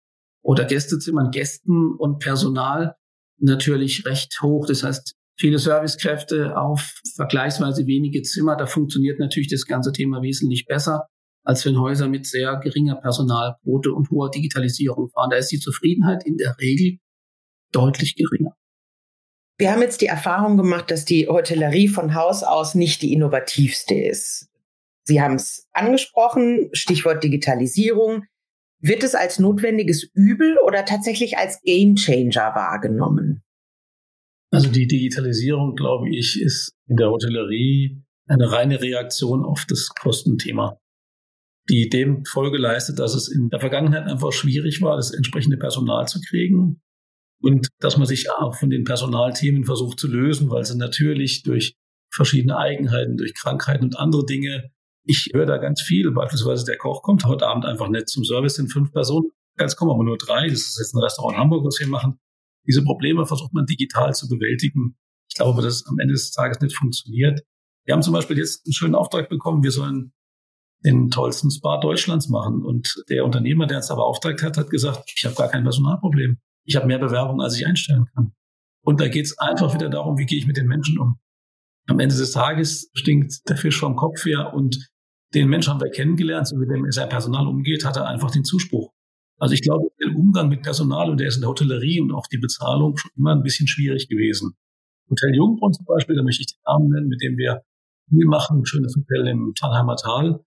oder 0.43 0.65
Gästezimmern, 0.65 1.32
Gästen 1.32 1.95
und 1.97 2.19
Personal 2.19 2.95
natürlich 3.39 4.06
recht 4.06 4.39
hoch. 4.41 4.65
Das 4.67 4.84
heißt, 4.84 5.15
viele 5.38 5.60
Servicekräfte 5.60 6.58
auf 6.58 7.02
vergleichsweise 7.15 7.88
wenige 7.88 8.21
Zimmer, 8.21 8.56
da 8.56 8.65
funktioniert 8.65 9.19
natürlich 9.19 9.50
das 9.50 9.65
ganze 9.65 9.91
Thema 9.91 10.21
wesentlich 10.21 10.65
besser, 10.65 11.08
als 11.43 11.65
wenn 11.65 11.80
Häuser 11.80 12.08
mit 12.08 12.26
sehr 12.26 12.58
geringer 12.58 12.95
Personalquote 12.95 13.93
und 13.93 14.10
hoher 14.10 14.30
Digitalisierung 14.30 15.10
fahren. 15.10 15.30
Da 15.30 15.38
ist 15.38 15.52
die 15.52 15.60
Zufriedenheit 15.60 16.26
in 16.26 16.38
der 16.38 16.58
Regel 16.60 17.00
deutlich 17.71 18.15
geringer. 18.15 18.56
Wir 19.60 19.72
haben 19.72 19.82
jetzt 19.82 20.02
die 20.02 20.08
Erfahrung 20.08 20.56
gemacht, 20.56 20.91
dass 20.91 21.04
die 21.04 21.28
Hotellerie 21.28 21.88
von 21.88 22.13
Haus 22.13 22.43
aus 22.43 22.76
nicht 22.76 23.02
die 23.02 23.12
innovativste 23.13 23.96
ist. 23.96 24.50
Sie 25.04 25.20
haben 25.20 25.36
es 25.36 25.67
angesprochen, 25.74 26.70
Stichwort 26.74 27.24
Digitalisierung. 27.24 28.26
Wird 28.80 29.02
es 29.02 29.15
als 29.15 29.39
notwendiges 29.39 30.04
Übel 30.13 30.58
oder 30.63 30.86
tatsächlich 30.86 31.38
als 31.38 31.60
Gamechanger 31.63 32.54
wahrgenommen? 32.54 33.41
Also 34.52 34.70
die 34.70 34.86
Digitalisierung, 34.86 35.76
glaube 35.76 36.10
ich, 36.10 36.39
ist 36.39 36.76
in 36.88 36.98
der 36.98 37.10
Hotellerie 37.10 38.04
eine 38.28 38.52
reine 38.52 38.80
Reaktion 38.80 39.43
auf 39.43 39.65
das 39.67 39.89
Kostenthema, 39.89 40.78
die 41.67 41.89
dem 41.89 42.26
Folge 42.26 42.58
leistet, 42.58 43.00
dass 43.00 43.15
es 43.15 43.28
in 43.28 43.50
der 43.50 43.60
Vergangenheit 43.60 44.06
einfach 44.06 44.32
schwierig 44.32 44.82
war, 44.84 44.98
das 44.98 45.12
entsprechende 45.12 45.58
Personal 45.58 46.08
zu 46.08 46.22
kriegen 46.22 46.82
und 47.41 47.67
dass 47.80 47.97
man 47.97 48.08
sich 48.08 48.32
auch 48.32 48.56
von 48.56 48.69
den 48.69 48.84
Personalthemen 48.84 49.65
versucht 49.65 50.00
zu 50.00 50.08
lösen, 50.08 50.50
weil 50.50 50.65
sie 50.65 50.78
natürlich 50.78 51.43
durch 51.43 51.76
verschiedene 52.12 52.58
Eigenheiten, 52.58 53.17
durch 53.17 53.34
Krankheiten 53.34 53.86
und 53.86 54.00
andere 54.00 54.26
Dinge, 54.26 54.71
ich 55.04 55.30
höre 55.34 55.45
da 55.45 55.58
ganz 55.58 55.82
viel, 55.82 56.12
beispielsweise 56.12 56.65
der 56.65 56.78
Koch 56.78 57.02
kommt 57.02 57.26
heute 57.26 57.47
Abend 57.47 57.65
einfach 57.65 57.88
nicht 57.89 58.10
zum 58.10 58.26
Service, 58.26 58.56
sind 58.56 58.71
fünf 58.71 58.91
Personen, 58.91 59.30
jetzt 59.60 59.76
kommen 59.76 59.91
aber 59.91 60.04
nur 60.04 60.17
drei, 60.17 60.47
das 60.47 60.62
ist 60.62 60.80
jetzt 60.80 60.93
ein 60.93 61.04
Restaurant 61.04 61.36
in 61.36 61.41
Hamburg, 61.41 61.65
was 61.65 61.80
wir 61.80 61.88
machen. 61.88 62.19
Diese 62.67 62.84
Probleme 62.84 63.26
versucht 63.26 63.54
man 63.54 63.65
digital 63.65 64.13
zu 64.13 64.28
bewältigen. 64.28 64.97
Ich 65.30 65.36
glaube, 65.36 65.62
dass 65.62 65.76
es 65.76 65.86
am 65.88 66.00
Ende 66.00 66.13
des 66.13 66.32
Tages 66.32 66.60
nicht 66.60 66.76
funktioniert. 66.76 67.41
Wir 67.86 67.93
haben 67.93 68.02
zum 68.02 68.13
Beispiel 68.13 68.38
jetzt 68.38 68.65
einen 68.65 68.73
schönen 68.73 68.95
Auftrag 68.95 69.30
bekommen, 69.30 69.63
wir 69.63 69.71
sollen 69.71 70.12
den 70.84 71.10
tollsten 71.10 71.50
Spa 71.50 71.80
Deutschlands 71.80 72.28
machen. 72.28 72.63
Und 72.63 73.04
der 73.10 73.23
Unternehmer, 73.23 73.67
der 73.67 73.78
uns 73.78 73.88
da 73.88 73.95
beauftragt 73.95 74.43
hat, 74.43 74.58
hat 74.58 74.69
gesagt, 74.69 75.12
ich 75.15 75.26
habe 75.26 75.36
gar 75.36 75.47
kein 75.47 75.63
Personalproblem 75.63 76.39
ich 76.67 76.75
habe 76.75 76.86
mehr 76.86 76.99
Bewerbungen, 76.99 77.41
als 77.41 77.58
ich 77.58 77.65
einstellen 77.65 78.06
kann. 78.13 78.34
Und 78.84 78.99
da 78.99 79.08
geht 79.08 79.25
es 79.25 79.38
einfach 79.39 79.73
wieder 79.73 79.89
darum, 79.89 80.17
wie 80.17 80.25
gehe 80.25 80.38
ich 80.38 80.47
mit 80.47 80.58
den 80.58 80.67
Menschen 80.67 80.99
um. 80.99 81.19
Am 81.88 81.99
Ende 81.99 82.15
des 82.15 82.32
Tages 82.32 82.89
stinkt 82.93 83.49
der 83.49 83.58
Fisch 83.58 83.80
vom 83.80 83.95
Kopf 83.95 84.25
her 84.25 84.53
und 84.53 84.89
den 85.34 85.49
Menschen 85.49 85.73
haben 85.73 85.82
wir 85.82 85.89
kennengelernt, 85.89 86.47
so 86.47 86.58
mit 86.58 86.69
seinem 86.93 87.10
Personal 87.10 87.47
umgeht, 87.47 87.86
hat 87.86 87.95
er 87.95 88.08
einfach 88.08 88.32
den 88.32 88.43
Zuspruch. 88.43 88.91
Also 89.39 89.53
ich 89.53 89.62
glaube, 89.62 89.88
der 90.01 90.15
Umgang 90.15 90.49
mit 90.49 90.62
Personal 90.62 91.10
und 91.10 91.19
der 91.19 91.27
ist 91.27 91.36
in 91.36 91.41
der 91.41 91.49
Hotellerie 91.49 92.01
und 92.01 92.12
auch 92.12 92.27
die 92.27 92.38
Bezahlung 92.38 92.97
schon 92.97 93.12
immer 93.15 93.34
ein 93.34 93.43
bisschen 93.43 93.67
schwierig 93.67 94.10
gewesen. 94.10 94.53
Hotel 95.10 95.36
Jungbrunn 95.36 95.73
zum 95.73 95.86
Beispiel, 95.86 96.15
da 96.15 96.23
möchte 96.23 96.41
ich 96.41 96.47
den 96.47 96.62
Namen 96.65 96.89
nennen, 96.89 97.08
mit 97.08 97.21
dem 97.21 97.38
wir 97.38 97.63
viel 98.10 98.25
machen, 98.25 98.60
ein 98.60 98.65
schönes 98.65 98.95
Hotel 98.95 99.27
im 99.27 99.53
Tannheimer 99.53 99.95
Tal. 99.95 100.43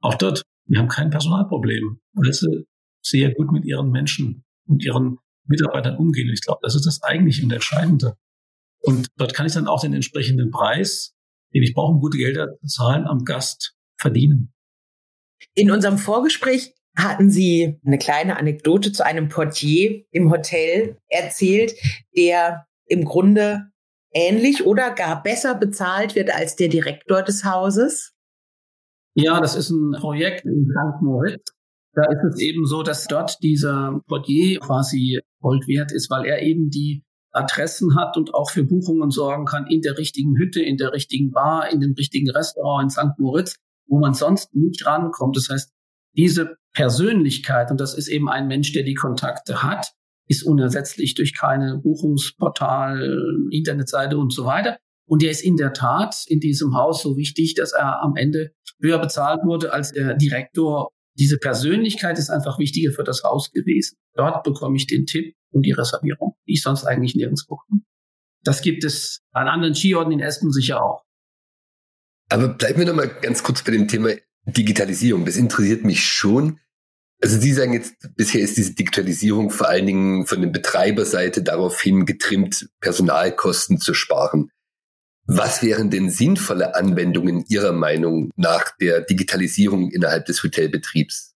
Auch 0.00 0.14
dort, 0.14 0.42
wir 0.66 0.78
haben 0.78 0.88
kein 0.88 1.10
Personalproblem, 1.10 2.00
weil 2.14 2.32
sie 2.32 2.66
sehr 3.02 3.32
gut 3.34 3.52
mit 3.52 3.64
ihren 3.64 3.90
Menschen 3.90 4.44
und 4.66 4.84
ihren 4.84 5.18
Mitarbeitern 5.46 5.96
umgehen. 5.96 6.28
Und 6.28 6.34
ich 6.34 6.42
glaube, 6.42 6.60
das 6.62 6.74
ist 6.74 6.86
das 6.86 7.02
eigentlich 7.02 7.42
und 7.42 7.52
Entscheidende. 7.52 8.16
Und 8.80 9.08
dort 9.16 9.34
kann 9.34 9.46
ich 9.46 9.54
dann 9.54 9.66
auch 9.66 9.80
den 9.80 9.94
entsprechenden 9.94 10.50
Preis, 10.50 11.14
den 11.54 11.62
ich 11.62 11.74
brauche, 11.74 11.92
um 11.92 12.00
gute 12.00 12.18
Gelder 12.18 12.48
zu 12.60 12.66
zahlen, 12.66 13.06
am 13.06 13.24
Gast 13.24 13.74
verdienen. 13.96 14.52
In 15.54 15.70
unserem 15.70 15.98
Vorgespräch 15.98 16.74
hatten 16.96 17.30
Sie 17.30 17.80
eine 17.84 17.98
kleine 17.98 18.36
Anekdote 18.36 18.92
zu 18.92 19.04
einem 19.04 19.28
Portier 19.28 20.04
im 20.10 20.30
Hotel 20.30 20.98
erzählt, 21.08 21.74
der 22.16 22.66
im 22.86 23.04
Grunde 23.04 23.70
ähnlich 24.12 24.64
oder 24.64 24.90
gar 24.92 25.22
besser 25.22 25.54
bezahlt 25.54 26.14
wird 26.14 26.34
als 26.34 26.56
der 26.56 26.68
Direktor 26.68 27.22
des 27.22 27.44
Hauses? 27.44 28.12
Ja, 29.14 29.40
das 29.40 29.56
ist 29.56 29.70
ein 29.70 29.92
Projekt 30.00 30.44
in 30.44 30.68
St. 30.70 31.02
Moritz. 31.02 31.52
Da 31.94 32.02
ist 32.10 32.24
es 32.32 32.40
eben 32.40 32.66
so, 32.66 32.82
dass 32.82 33.06
dort 33.06 33.42
dieser 33.42 34.00
Portier 34.08 34.58
quasi 34.60 35.20
Gold 35.40 35.66
wert 35.68 35.92
ist, 35.92 36.10
weil 36.10 36.24
er 36.24 36.42
eben 36.42 36.70
die 36.70 37.04
Adressen 37.30 37.96
hat 37.96 38.16
und 38.16 38.34
auch 38.34 38.50
für 38.50 38.64
Buchungen 38.64 39.10
sorgen 39.10 39.44
kann 39.44 39.66
in 39.66 39.80
der 39.80 39.98
richtigen 39.98 40.36
Hütte, 40.36 40.62
in 40.62 40.76
der 40.76 40.92
richtigen 40.92 41.30
Bar, 41.30 41.72
in 41.72 41.80
dem 41.80 41.94
richtigen 41.94 42.30
Restaurant 42.30 42.84
in 42.84 42.90
St. 42.90 43.18
Moritz, 43.18 43.56
wo 43.86 43.98
man 43.98 44.14
sonst 44.14 44.54
nicht 44.54 44.86
rankommt. 44.86 45.36
Das 45.36 45.48
heißt, 45.50 45.72
diese 46.16 46.56
Persönlichkeit, 46.72 47.70
und 47.70 47.80
das 47.80 47.94
ist 47.94 48.08
eben 48.08 48.28
ein 48.28 48.46
Mensch, 48.46 48.72
der 48.72 48.84
die 48.84 48.94
Kontakte 48.94 49.62
hat, 49.62 49.92
ist 50.26 50.44
unersetzlich 50.44 51.14
durch 51.14 51.36
keine 51.36 51.78
Buchungsportal, 51.82 53.48
Internetseite 53.50 54.16
und 54.16 54.32
so 54.32 54.44
weiter. 54.44 54.78
Und 55.06 55.22
der 55.22 55.30
ist 55.30 55.42
in 55.42 55.56
der 55.56 55.72
Tat 55.72 56.24
in 56.28 56.40
diesem 56.40 56.74
Haus 56.74 57.02
so 57.02 57.16
wichtig, 57.16 57.54
dass 57.54 57.72
er 57.72 58.02
am 58.02 58.16
Ende 58.16 58.52
höher 58.80 58.98
bezahlt 58.98 59.44
wurde 59.44 59.72
als 59.72 59.92
der 59.92 60.14
Direktor. 60.14 60.88
Diese 61.16 61.38
Persönlichkeit 61.38 62.18
ist 62.18 62.30
einfach 62.30 62.58
wichtiger 62.58 62.92
für 62.92 63.04
das 63.04 63.22
Haus 63.22 63.52
gewesen. 63.52 63.98
Dort 64.14 64.42
bekomme 64.42 64.76
ich 64.76 64.86
den 64.86 65.06
Tipp 65.06 65.34
und 65.50 65.62
die 65.62 65.72
Reservierung, 65.72 66.36
die 66.46 66.54
ich 66.54 66.62
sonst 66.62 66.84
eigentlich 66.84 67.14
nirgends 67.14 67.46
bekomme. 67.46 67.82
Das 68.42 68.60
gibt 68.60 68.84
es 68.84 69.22
an 69.30 69.48
anderen 69.48 69.74
Skiorten 69.74 70.12
in 70.12 70.20
Espen 70.20 70.52
sicher 70.52 70.82
auch. 70.82 71.04
Aber 72.30 72.48
bleiben 72.48 72.80
wir 72.80 72.86
noch 72.86 72.94
mal 72.94 73.08
ganz 73.08 73.42
kurz 73.42 73.62
bei 73.62 73.72
dem 73.72 73.88
Thema 73.88 74.10
Digitalisierung. 74.44 75.24
Das 75.24 75.36
interessiert 75.36 75.84
mich 75.84 76.04
schon. 76.04 76.58
Also 77.22 77.38
Sie 77.38 77.52
sagen 77.52 77.72
jetzt, 77.72 77.94
bisher 78.16 78.42
ist 78.42 78.56
diese 78.56 78.74
Digitalisierung 78.74 79.50
vor 79.50 79.68
allen 79.68 79.86
Dingen 79.86 80.26
von 80.26 80.42
der 80.42 80.48
Betreiberseite 80.48 81.42
daraufhin 81.42 82.06
getrimmt, 82.06 82.68
Personalkosten 82.80 83.78
zu 83.78 83.94
sparen. 83.94 84.50
Was 85.26 85.62
wären 85.62 85.90
denn 85.90 86.10
sinnvolle 86.10 86.74
Anwendungen 86.74 87.44
Ihrer 87.48 87.72
Meinung 87.72 88.30
nach 88.36 88.76
der 88.78 89.00
Digitalisierung 89.00 89.90
innerhalb 89.90 90.26
des 90.26 90.42
Hotelbetriebs? 90.42 91.34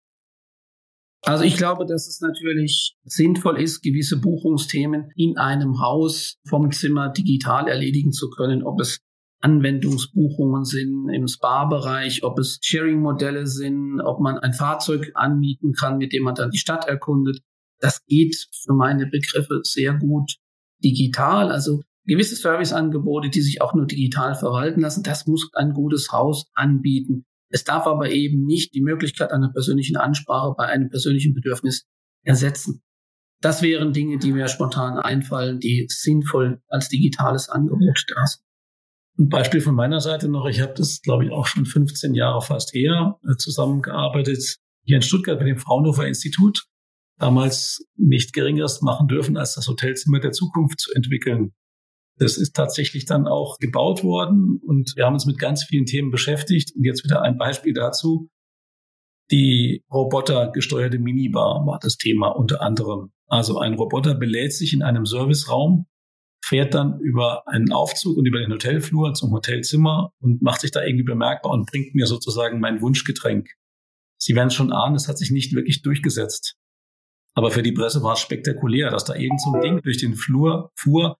Also 1.26 1.44
ich 1.44 1.56
glaube, 1.56 1.86
dass 1.86 2.06
es 2.06 2.20
natürlich 2.20 2.96
sinnvoll 3.04 3.60
ist, 3.60 3.82
gewisse 3.82 4.18
Buchungsthemen 4.18 5.10
in 5.16 5.38
einem 5.38 5.80
Haus 5.80 6.36
vom 6.46 6.70
Zimmer 6.70 7.10
digital 7.10 7.66
erledigen 7.66 8.12
zu 8.12 8.28
können, 8.28 8.62
ob 8.62 8.80
es 8.80 8.98
Anwendungsbuchungen 9.40 10.64
sind 10.64 11.10
im 11.10 11.28
Spa-Bereich, 11.28 12.24
ob 12.24 12.38
es 12.38 12.58
Sharing-Modelle 12.62 13.46
sind, 13.46 14.00
ob 14.00 14.20
man 14.20 14.38
ein 14.38 14.54
Fahrzeug 14.54 15.12
anmieten 15.14 15.72
kann, 15.72 15.98
mit 15.98 16.12
dem 16.12 16.22
man 16.24 16.34
dann 16.34 16.50
die 16.50 16.58
Stadt 16.58 16.88
erkundet. 16.88 17.40
Das 17.78 18.04
geht 18.06 18.36
für 18.62 18.72
meine 18.72 19.06
Begriffe 19.06 19.60
sehr 19.62 19.94
gut 19.94 20.36
digital. 20.82 21.50
Also 21.50 21.82
gewisse 22.06 22.36
Serviceangebote, 22.36 23.30
die 23.30 23.40
sich 23.40 23.60
auch 23.60 23.74
nur 23.74 23.86
digital 23.86 24.34
verwalten 24.34 24.80
lassen, 24.80 25.02
das 25.02 25.26
muss 25.26 25.50
ein 25.54 25.72
gutes 25.72 26.12
Haus 26.12 26.46
anbieten. 26.54 27.24
Es 27.50 27.64
darf 27.64 27.86
aber 27.86 28.10
eben 28.10 28.44
nicht 28.44 28.74
die 28.74 28.82
Möglichkeit 28.82 29.30
einer 29.32 29.52
persönlichen 29.52 29.96
Ansprache 29.96 30.54
bei 30.56 30.66
einem 30.66 30.90
persönlichen 30.90 31.34
Bedürfnis 31.34 31.86
ersetzen. 32.24 32.82
Das 33.40 33.62
wären 33.62 33.92
Dinge, 33.92 34.18
die 34.18 34.32
mir 34.32 34.48
spontan 34.48 34.98
einfallen, 34.98 35.60
die 35.60 35.86
sinnvoll 35.88 36.62
als 36.68 36.88
digitales 36.88 37.48
Angebot 37.48 38.04
da 38.08 38.26
sind. 38.26 38.44
Ein 39.16 39.28
Beispiel 39.28 39.60
von 39.60 39.76
meiner 39.76 40.00
Seite 40.00 40.28
noch, 40.28 40.46
ich 40.46 40.60
habe 40.60 40.74
das, 40.74 41.00
glaube 41.00 41.24
ich, 41.24 41.30
auch 41.30 41.46
schon 41.46 41.66
15 41.66 42.14
Jahre 42.14 42.42
fast 42.42 42.74
her 42.74 43.20
äh, 43.22 43.36
zusammengearbeitet, 43.36 44.56
hier 44.82 44.96
in 44.96 45.02
Stuttgart 45.02 45.38
mit 45.38 45.46
dem 45.46 45.58
Fraunhofer 45.58 46.06
Institut, 46.06 46.64
damals 47.18 47.86
nicht 47.96 48.32
geringeres 48.32 48.80
machen 48.82 49.06
dürfen, 49.06 49.36
als 49.36 49.54
das 49.54 49.68
Hotelzimmer 49.68 50.18
der 50.18 50.32
Zukunft 50.32 50.80
zu 50.80 50.92
entwickeln. 50.94 51.52
Das 52.18 52.36
ist 52.36 52.54
tatsächlich 52.54 53.06
dann 53.06 53.26
auch 53.26 53.58
gebaut 53.58 54.04
worden 54.04 54.60
und 54.64 54.92
wir 54.96 55.04
haben 55.04 55.14
uns 55.14 55.26
mit 55.26 55.38
ganz 55.38 55.64
vielen 55.64 55.86
Themen 55.86 56.10
beschäftigt. 56.10 56.72
Und 56.76 56.84
jetzt 56.84 57.04
wieder 57.04 57.22
ein 57.22 57.38
Beispiel 57.38 57.74
dazu. 57.74 58.28
Die 59.30 59.82
robotergesteuerte 59.92 60.98
Minibar 60.98 61.66
war 61.66 61.78
das 61.82 61.96
Thema 61.96 62.28
unter 62.28 62.60
anderem. 62.60 63.12
Also 63.26 63.58
ein 63.58 63.74
Roboter 63.74 64.14
belädt 64.14 64.52
sich 64.52 64.74
in 64.74 64.82
einem 64.82 65.06
Serviceraum 65.06 65.86
fährt 66.44 66.74
dann 66.74 67.00
über 67.00 67.46
einen 67.48 67.72
Aufzug 67.72 68.18
und 68.18 68.26
über 68.26 68.38
den 68.38 68.52
Hotelflur 68.52 69.14
zum 69.14 69.32
Hotelzimmer 69.32 70.12
und 70.20 70.42
macht 70.42 70.60
sich 70.60 70.70
da 70.70 70.82
irgendwie 70.82 71.04
bemerkbar 71.04 71.52
und 71.52 71.66
bringt 71.70 71.94
mir 71.94 72.06
sozusagen 72.06 72.60
mein 72.60 72.82
Wunschgetränk. 72.82 73.48
Sie 74.18 74.34
werden 74.34 74.50
schon 74.50 74.72
ahnen, 74.72 74.94
es 74.94 75.08
hat 75.08 75.16
sich 75.16 75.30
nicht 75.30 75.54
wirklich 75.54 75.82
durchgesetzt. 75.82 76.56
Aber 77.34 77.50
für 77.50 77.62
die 77.62 77.72
Presse 77.72 78.02
war 78.02 78.12
es 78.12 78.20
spektakulär, 78.20 78.90
dass 78.90 79.04
da 79.04 79.14
irgend 79.14 79.40
so 79.40 79.52
ein 79.52 79.60
Ding 79.60 79.82
durch 79.82 79.98
den 79.98 80.14
Flur 80.14 80.70
fuhr. 80.76 81.16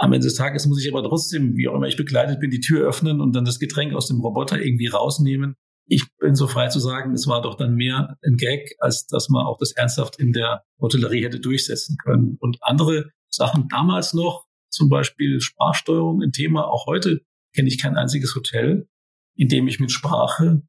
Am 0.00 0.14
Ende 0.14 0.28
des 0.28 0.34
Tages 0.34 0.66
muss 0.66 0.82
ich 0.82 0.90
aber 0.90 1.02
trotzdem, 1.02 1.58
wie 1.58 1.68
auch 1.68 1.74
immer 1.74 1.86
ich 1.86 1.98
begleitet 1.98 2.40
bin, 2.40 2.50
die 2.50 2.60
Tür 2.60 2.88
öffnen 2.88 3.20
und 3.20 3.36
dann 3.36 3.44
das 3.44 3.58
Getränk 3.58 3.92
aus 3.92 4.06
dem 4.06 4.20
Roboter 4.20 4.58
irgendwie 4.58 4.86
rausnehmen. 4.86 5.56
Ich 5.88 6.06
bin 6.18 6.34
so 6.34 6.46
frei 6.46 6.68
zu 6.68 6.80
sagen, 6.80 7.12
es 7.12 7.26
war 7.26 7.42
doch 7.42 7.54
dann 7.54 7.74
mehr 7.74 8.16
ein 8.24 8.38
Gag, 8.38 8.76
als 8.78 9.06
dass 9.08 9.28
man 9.28 9.44
auch 9.44 9.58
das 9.58 9.72
ernsthaft 9.72 10.18
in 10.18 10.32
der 10.32 10.64
Hotellerie 10.80 11.22
hätte 11.22 11.38
durchsetzen 11.38 11.98
können. 12.02 12.38
Und 12.40 12.56
andere 12.62 13.10
Sachen 13.28 13.68
damals 13.68 14.14
noch, 14.14 14.46
zum 14.70 14.88
Beispiel 14.88 15.38
Sprachsteuerung 15.42 16.22
ein 16.22 16.32
Thema. 16.32 16.66
Auch 16.66 16.86
heute 16.86 17.20
kenne 17.54 17.68
ich 17.68 17.76
kein 17.76 17.96
einziges 17.96 18.34
Hotel, 18.34 18.88
in 19.36 19.48
dem 19.48 19.68
ich 19.68 19.80
mit 19.80 19.92
Sprache 19.92 20.62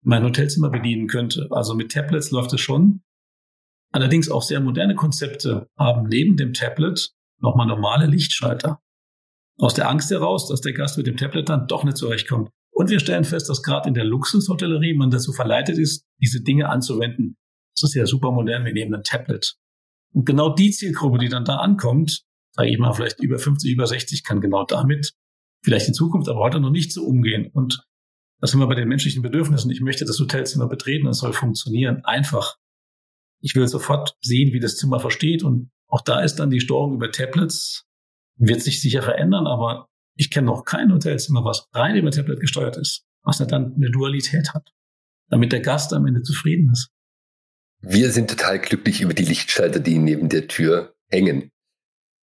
mein 0.00 0.24
Hotelzimmer 0.24 0.70
bedienen 0.70 1.08
könnte. 1.08 1.48
Also 1.50 1.74
mit 1.74 1.92
Tablets 1.92 2.30
läuft 2.30 2.54
es 2.54 2.62
schon. 2.62 3.02
Allerdings 3.92 4.30
auch 4.30 4.42
sehr 4.42 4.60
moderne 4.60 4.94
Konzepte 4.94 5.68
haben 5.76 6.08
neben 6.08 6.38
dem 6.38 6.54
Tablet 6.54 7.12
nochmal 7.40 7.66
normale 7.66 8.06
Lichtschalter. 8.06 8.80
Aus 9.58 9.74
der 9.74 9.88
Angst 9.88 10.10
heraus, 10.10 10.48
dass 10.48 10.60
der 10.60 10.72
Gast 10.72 10.96
mit 10.98 11.06
dem 11.06 11.16
Tablet 11.16 11.48
dann 11.48 11.66
doch 11.66 11.84
nicht 11.84 11.96
zurechtkommt. 11.96 12.50
Und 12.70 12.90
wir 12.90 13.00
stellen 13.00 13.24
fest, 13.24 13.48
dass 13.48 13.62
gerade 13.62 13.88
in 13.88 13.94
der 13.94 14.04
Luxushotellerie 14.04 14.94
man 14.94 15.10
dazu 15.10 15.32
verleitet 15.32 15.78
ist, 15.78 16.04
diese 16.20 16.42
Dinge 16.42 16.68
anzuwenden. 16.68 17.36
Das 17.74 17.90
ist 17.90 17.94
ja 17.94 18.06
super 18.06 18.30
modern, 18.30 18.64
wir 18.64 18.72
nehmen 18.72 18.94
ein 18.94 19.02
Tablet. 19.02 19.56
Und 20.12 20.26
genau 20.26 20.54
die 20.54 20.70
Zielgruppe, 20.70 21.18
die 21.18 21.28
dann 21.28 21.44
da 21.44 21.56
ankommt, 21.56 22.22
sage 22.52 22.70
ich 22.70 22.78
mal, 22.78 22.92
vielleicht 22.92 23.20
über 23.20 23.38
50, 23.38 23.72
über 23.72 23.86
60 23.86 24.24
kann 24.24 24.40
genau 24.40 24.64
damit 24.64 25.12
vielleicht 25.62 25.88
in 25.88 25.94
Zukunft, 25.94 26.28
aber 26.28 26.40
heute 26.40 26.60
noch 26.60 26.70
nicht 26.70 26.92
so 26.92 27.04
umgehen. 27.04 27.50
Und 27.52 27.84
das 28.40 28.50
sind 28.50 28.60
wir 28.60 28.68
bei 28.68 28.74
den 28.74 28.88
menschlichen 28.88 29.22
Bedürfnissen. 29.22 29.70
Ich 29.70 29.80
möchte 29.80 30.04
das 30.04 30.18
Hotelzimmer 30.20 30.68
betreten, 30.68 31.08
es 31.08 31.18
soll 31.18 31.32
funktionieren. 31.32 32.04
Einfach. 32.04 32.56
Ich 33.40 33.54
will 33.54 33.66
sofort 33.66 34.16
sehen, 34.20 34.52
wie 34.52 34.60
das 34.60 34.76
Zimmer 34.76 35.00
versteht. 35.00 35.42
Und 35.42 35.70
auch 35.88 36.02
da 36.02 36.20
ist 36.20 36.36
dann 36.36 36.50
die 36.50 36.60
Steuerung 36.60 36.94
über 36.94 37.10
Tablets, 37.10 37.84
wird 38.36 38.62
sich 38.62 38.80
sicher 38.80 39.02
verändern, 39.02 39.46
aber 39.46 39.88
ich 40.16 40.30
kenne 40.30 40.46
noch 40.46 40.64
kein 40.64 40.92
Hotelzimmer, 40.92 41.44
was 41.44 41.68
rein 41.72 41.96
über 41.96 42.10
Tablet 42.10 42.40
gesteuert 42.40 42.76
ist, 42.76 43.04
was 43.22 43.38
dann 43.38 43.74
eine 43.74 43.90
Dualität 43.90 44.52
hat, 44.54 44.70
damit 45.28 45.52
der 45.52 45.60
Gast 45.60 45.92
am 45.92 46.06
Ende 46.06 46.22
zufrieden 46.22 46.70
ist. 46.72 46.90
Wir 47.80 48.10
sind 48.10 48.28
total 48.28 48.58
glücklich 48.58 49.00
über 49.00 49.14
die 49.14 49.24
Lichtschalter, 49.24 49.80
die 49.80 49.98
neben 49.98 50.28
der 50.28 50.48
Tür 50.48 50.94
hängen. 51.08 51.50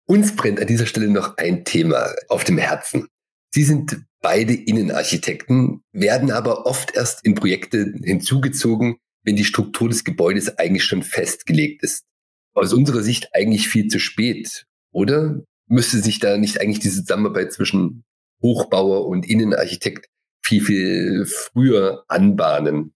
Uns 0.07 0.35
brennt 0.35 0.59
an 0.59 0.67
dieser 0.67 0.85
Stelle 0.85 1.09
noch 1.09 1.37
ein 1.37 1.65
Thema 1.65 2.13
auf 2.29 2.43
dem 2.43 2.57
Herzen. 2.57 3.07
Sie 3.53 3.63
sind 3.63 4.01
beide 4.21 4.53
Innenarchitekten, 4.53 5.83
werden 5.91 6.31
aber 6.31 6.65
oft 6.65 6.95
erst 6.95 7.25
in 7.25 7.35
Projekte 7.35 7.93
hinzugezogen, 8.03 8.97
wenn 9.23 9.35
die 9.35 9.45
Struktur 9.45 9.89
des 9.89 10.03
Gebäudes 10.03 10.57
eigentlich 10.57 10.85
schon 10.85 11.03
festgelegt 11.03 11.83
ist. 11.83 12.05
Aus 12.53 12.73
unserer 12.73 13.01
Sicht 13.01 13.29
eigentlich 13.33 13.67
viel 13.67 13.87
zu 13.87 13.99
spät, 13.99 14.65
oder? 14.91 15.41
Müsste 15.67 15.99
sich 15.99 16.19
da 16.19 16.37
nicht 16.37 16.59
eigentlich 16.59 16.79
diese 16.79 17.01
Zusammenarbeit 17.01 17.53
zwischen 17.53 18.03
Hochbauer 18.41 19.07
und 19.07 19.27
Innenarchitekt 19.27 20.07
viel, 20.43 20.61
viel 20.61 21.25
früher 21.25 22.03
anbahnen? 22.07 22.93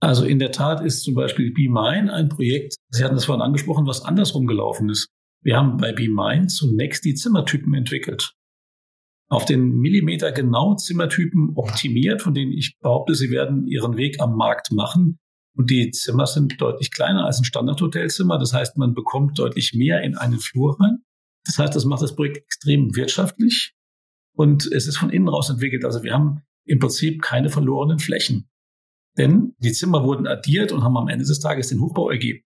Also 0.00 0.24
in 0.24 0.38
der 0.38 0.52
Tat 0.52 0.80
ist 0.84 1.02
zum 1.02 1.14
Beispiel 1.14 1.52
Be 1.52 1.68
Mine 1.68 2.12
ein 2.12 2.28
Projekt, 2.28 2.76
Sie 2.90 3.04
hatten 3.04 3.14
das 3.14 3.24
vorhin 3.24 3.42
angesprochen, 3.42 3.86
was 3.86 4.02
andersrum 4.02 4.46
gelaufen 4.46 4.88
ist. 4.88 5.08
Wir 5.42 5.56
haben 5.56 5.76
bei 5.76 5.92
BeMind 5.92 6.50
zunächst 6.50 7.04
die 7.04 7.14
Zimmertypen 7.14 7.72
entwickelt. 7.74 8.34
Auf 9.28 9.44
den 9.44 9.76
Millimeter 9.78 10.32
genau 10.32 10.74
Zimmertypen 10.74 11.52
optimiert, 11.54 12.22
von 12.22 12.34
denen 12.34 12.52
ich 12.52 12.76
behaupte, 12.80 13.14
sie 13.14 13.30
werden 13.30 13.66
ihren 13.66 13.96
Weg 13.96 14.20
am 14.20 14.36
Markt 14.36 14.72
machen. 14.72 15.18
Und 15.58 15.70
die 15.70 15.90
Zimmer 15.90 16.26
sind 16.26 16.60
deutlich 16.60 16.90
kleiner 16.90 17.26
als 17.26 17.40
ein 17.40 17.44
Standardhotelzimmer. 17.44 18.38
Das 18.38 18.54
heißt, 18.54 18.78
man 18.78 18.94
bekommt 18.94 19.38
deutlich 19.38 19.74
mehr 19.74 20.02
in 20.02 20.16
einen 20.16 20.38
Flur 20.38 20.80
rein. 20.80 21.02
Das 21.44 21.58
heißt, 21.58 21.74
das 21.74 21.84
macht 21.84 22.02
das 22.02 22.14
Projekt 22.14 22.38
extrem 22.38 22.94
wirtschaftlich. 22.94 23.74
Und 24.34 24.70
es 24.72 24.86
ist 24.86 24.96
von 24.96 25.10
innen 25.10 25.28
raus 25.28 25.50
entwickelt. 25.50 25.84
Also 25.84 26.02
wir 26.02 26.14
haben 26.14 26.42
im 26.64 26.78
Prinzip 26.78 27.20
keine 27.20 27.50
verlorenen 27.50 27.98
Flächen. 27.98 28.48
Denn 29.18 29.54
die 29.58 29.72
Zimmer 29.72 30.04
wurden 30.04 30.26
addiert 30.26 30.70
und 30.70 30.84
haben 30.84 30.96
am 30.96 31.08
Ende 31.08 31.24
des 31.24 31.40
Tages 31.40 31.68
den 31.68 31.80
Hochbau 31.80 32.08
ergeben 32.08 32.44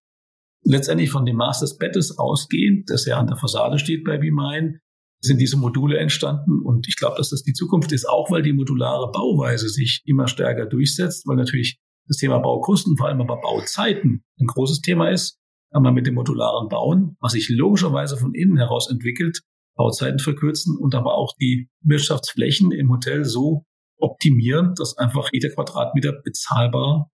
letztendlich 0.63 1.11
von 1.11 1.25
dem 1.25 1.37
Maß 1.37 1.59
des 1.59 1.77
Bettes 1.77 2.17
ausgehend, 2.17 2.89
das 2.89 3.05
ja 3.05 3.17
an 3.17 3.27
der 3.27 3.37
Fassade 3.37 3.79
steht 3.79 4.03
bei 4.03 4.17
BeMine, 4.17 4.79
sind 5.19 5.39
diese 5.39 5.57
Module 5.57 5.97
entstanden. 5.97 6.61
Und 6.61 6.87
ich 6.87 6.95
glaube, 6.95 7.17
dass 7.17 7.29
das 7.29 7.43
die 7.43 7.53
Zukunft 7.53 7.91
ist, 7.91 8.07
auch 8.07 8.31
weil 8.31 8.41
die 8.41 8.53
modulare 8.53 9.11
Bauweise 9.11 9.69
sich 9.69 10.01
immer 10.05 10.27
stärker 10.27 10.65
durchsetzt, 10.65 11.27
weil 11.27 11.37
natürlich 11.37 11.79
das 12.07 12.17
Thema 12.17 12.39
Baukosten, 12.39 12.97
vor 12.97 13.07
allem 13.07 13.21
aber 13.21 13.39
Bauzeiten 13.39 14.23
ein 14.39 14.47
großes 14.47 14.81
Thema 14.81 15.09
ist. 15.09 15.39
Kann 15.71 15.83
man 15.83 15.93
mit 15.93 16.05
dem 16.05 16.15
modularen 16.15 16.69
Bauen, 16.69 17.17
was 17.19 17.31
sich 17.33 17.49
logischerweise 17.49 18.17
von 18.17 18.33
innen 18.35 18.57
heraus 18.57 18.89
entwickelt, 18.89 19.41
Bauzeiten 19.75 20.19
verkürzen 20.19 20.77
und 20.77 20.93
aber 20.93 21.15
auch 21.15 21.33
die 21.39 21.67
Wirtschaftsflächen 21.81 22.71
im 22.71 22.91
Hotel 22.91 23.25
so 23.25 23.65
optimieren, 23.97 24.73
dass 24.75 24.97
einfach 24.97 25.29
jeder 25.31 25.49
Quadratmeter 25.49 26.13
bezahlbar 26.23 27.09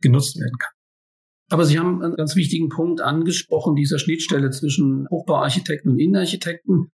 genutzt 0.00 0.38
werden 0.38 0.58
kann. 0.58 0.72
Aber 1.50 1.64
Sie 1.64 1.78
haben 1.78 2.02
einen 2.02 2.14
ganz 2.14 2.36
wichtigen 2.36 2.68
Punkt 2.68 3.00
angesprochen, 3.00 3.74
dieser 3.74 3.98
Schnittstelle 3.98 4.50
zwischen 4.50 5.08
Hochbauarchitekten 5.10 5.92
und 5.92 5.98
Innenarchitekten. 5.98 6.90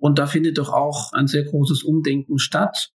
Und 0.00 0.18
da 0.18 0.26
findet 0.26 0.58
doch 0.58 0.72
auch 0.72 1.12
ein 1.12 1.26
sehr 1.26 1.44
großes 1.44 1.82
Umdenken 1.82 2.38
statt. 2.38 2.90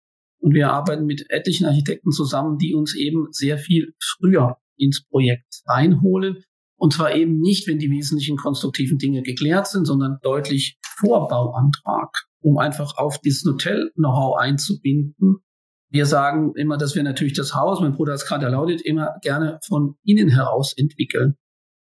Und 0.41 0.54
wir 0.54 0.71
arbeiten 0.71 1.06
mit 1.06 1.30
etlichen 1.30 1.65
Architekten 1.65 2.12
zusammen, 2.12 2.58
die 2.58 2.73
uns 2.73 2.95
eben 2.95 3.28
sehr 3.32 3.58
viel 3.58 3.93
früher 3.99 4.58
ins 4.78 5.06
Projekt 5.06 5.62
reinholen 5.67 6.43
Und 6.80 6.93
zwar 6.93 7.13
eben 7.13 7.39
nicht, 7.39 7.67
wenn 7.67 7.78
die 7.78 7.91
wesentlichen 7.91 8.38
konstruktiven 8.38 8.97
Dinge 8.97 9.21
geklärt 9.21 9.67
sind, 9.67 9.86
sondern 9.86 10.17
deutlich 10.21 10.80
vor 10.97 11.28
Bauantrag, 11.28 12.10
um 12.41 12.58
einfach 12.58 12.97
auf 12.97 13.19
dieses 13.19 13.43
Hotel-Know-how 13.45 14.38
einzubinden. 14.38 15.39
Wir 15.91 16.06
sagen 16.06 16.54
immer, 16.56 16.78
dass 16.78 16.95
wir 16.95 17.04
natürlich 17.04 17.34
das 17.34 17.54
Haus, 17.54 17.82
mein 17.82 17.91
Bruder 17.91 18.13
hat 18.13 18.21
es 18.21 18.25
gerade 18.25 18.45
erlautet, 18.45 18.82
immer 18.82 19.15
gerne 19.21 19.60
von 19.67 19.95
innen 20.06 20.30
heraus 20.30 20.73
entwickeln. 20.78 21.36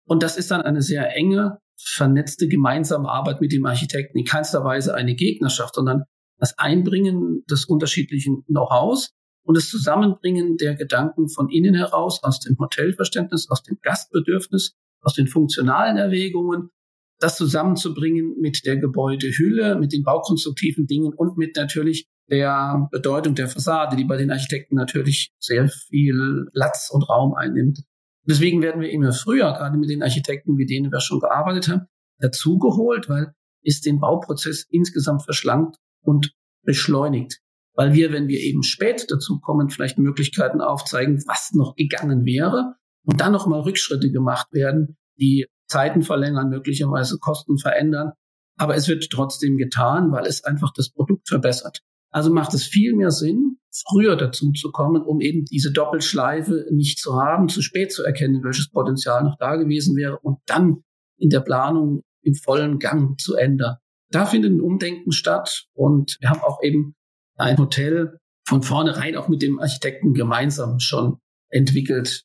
Und 0.04 0.24
das 0.24 0.36
ist 0.36 0.50
dann 0.50 0.62
eine 0.62 0.82
sehr 0.82 1.14
enge, 1.14 1.58
vernetzte 1.80 2.48
gemeinsame 2.48 3.08
Arbeit 3.08 3.40
mit 3.40 3.52
dem 3.52 3.66
Architekten. 3.66 4.18
In 4.18 4.24
keinster 4.24 4.64
Weise 4.64 4.94
eine 4.94 5.14
Gegnerschaft, 5.14 5.76
sondern 5.76 6.04
das 6.38 6.58
Einbringen 6.58 7.44
des 7.50 7.66
unterschiedlichen 7.66 8.44
Know-hows 8.46 9.12
und 9.44 9.56
das 9.56 9.68
Zusammenbringen 9.68 10.56
der 10.56 10.74
Gedanken 10.74 11.28
von 11.28 11.48
innen 11.48 11.74
heraus, 11.74 12.22
aus 12.22 12.40
dem 12.40 12.56
Hotelverständnis, 12.58 13.48
aus 13.50 13.62
dem 13.62 13.78
Gastbedürfnis, 13.82 14.74
aus 15.00 15.14
den 15.14 15.26
funktionalen 15.26 15.96
Erwägungen, 15.96 16.70
das 17.18 17.36
zusammenzubringen 17.36 18.36
mit 18.40 18.64
der 18.64 18.76
Gebäudehülle, 18.76 19.76
mit 19.76 19.92
den 19.92 20.04
baukonstruktiven 20.04 20.86
Dingen 20.86 21.12
und 21.12 21.36
mit 21.36 21.56
natürlich 21.56 22.06
der 22.30 22.88
Bedeutung 22.92 23.34
der 23.34 23.48
Fassade, 23.48 23.96
die 23.96 24.04
bei 24.04 24.16
den 24.16 24.30
Architekten 24.30 24.76
natürlich 24.76 25.32
sehr 25.38 25.68
viel 25.68 26.46
Platz 26.52 26.90
und 26.92 27.08
Raum 27.08 27.34
einnimmt. 27.34 27.82
Deswegen 28.24 28.60
werden 28.60 28.80
wir 28.82 28.90
immer 28.90 29.12
früher, 29.12 29.52
gerade 29.54 29.78
mit 29.78 29.88
den 29.88 30.02
Architekten, 30.02 30.54
mit 30.54 30.68
denen 30.68 30.92
wir 30.92 31.00
schon 31.00 31.20
gearbeitet 31.20 31.68
haben, 31.68 31.86
dazugeholt, 32.18 33.08
weil 33.08 33.32
es 33.62 33.80
den 33.80 33.98
Bauprozess 33.98 34.66
insgesamt 34.70 35.22
verschlankt 35.22 35.76
und 36.02 36.32
beschleunigt. 36.62 37.40
Weil 37.74 37.94
wir, 37.94 38.12
wenn 38.12 38.28
wir 38.28 38.40
eben 38.40 38.62
spät 38.62 39.06
dazu 39.08 39.38
kommen, 39.38 39.70
vielleicht 39.70 39.98
Möglichkeiten 39.98 40.60
aufzeigen, 40.60 41.22
was 41.26 41.52
noch 41.52 41.76
gegangen 41.76 42.24
wäre 42.24 42.74
und 43.04 43.20
dann 43.20 43.32
nochmal 43.32 43.60
Rückschritte 43.60 44.10
gemacht 44.10 44.48
werden, 44.52 44.96
die 45.16 45.46
Zeiten 45.68 46.02
verlängern, 46.02 46.48
möglicherweise 46.48 47.18
Kosten 47.18 47.58
verändern. 47.58 48.12
Aber 48.56 48.74
es 48.74 48.88
wird 48.88 49.08
trotzdem 49.10 49.56
getan, 49.56 50.10
weil 50.10 50.26
es 50.26 50.42
einfach 50.44 50.72
das 50.74 50.90
Produkt 50.90 51.28
verbessert. 51.28 51.80
Also 52.10 52.32
macht 52.32 52.54
es 52.54 52.64
viel 52.64 52.94
mehr 52.94 53.10
Sinn, 53.10 53.58
früher 53.70 54.16
dazu 54.16 54.50
zu 54.52 54.70
kommen, 54.72 55.02
um 55.02 55.20
eben 55.20 55.44
diese 55.44 55.72
Doppelschleife 55.72 56.66
nicht 56.72 56.98
zu 56.98 57.14
haben, 57.14 57.48
zu 57.48 57.62
spät 57.62 57.92
zu 57.92 58.02
erkennen, 58.02 58.42
welches 58.42 58.70
Potenzial 58.70 59.22
noch 59.22 59.36
da 59.38 59.56
gewesen 59.56 59.96
wäre 59.96 60.18
und 60.18 60.38
dann 60.46 60.82
in 61.18 61.30
der 61.30 61.40
Planung 61.40 62.02
im 62.22 62.34
vollen 62.34 62.78
Gang 62.78 63.20
zu 63.20 63.34
ändern. 63.36 63.76
Da 64.10 64.26
findet 64.26 64.52
ein 64.52 64.60
Umdenken 64.60 65.12
statt 65.12 65.66
und 65.74 66.16
wir 66.20 66.30
haben 66.30 66.40
auch 66.40 66.62
eben 66.62 66.94
ein 67.36 67.58
Hotel 67.58 68.18
von 68.46 68.62
vornherein 68.62 69.16
auch 69.16 69.28
mit 69.28 69.42
dem 69.42 69.58
Architekten 69.60 70.14
gemeinsam 70.14 70.80
schon 70.80 71.18
entwickelt. 71.50 72.24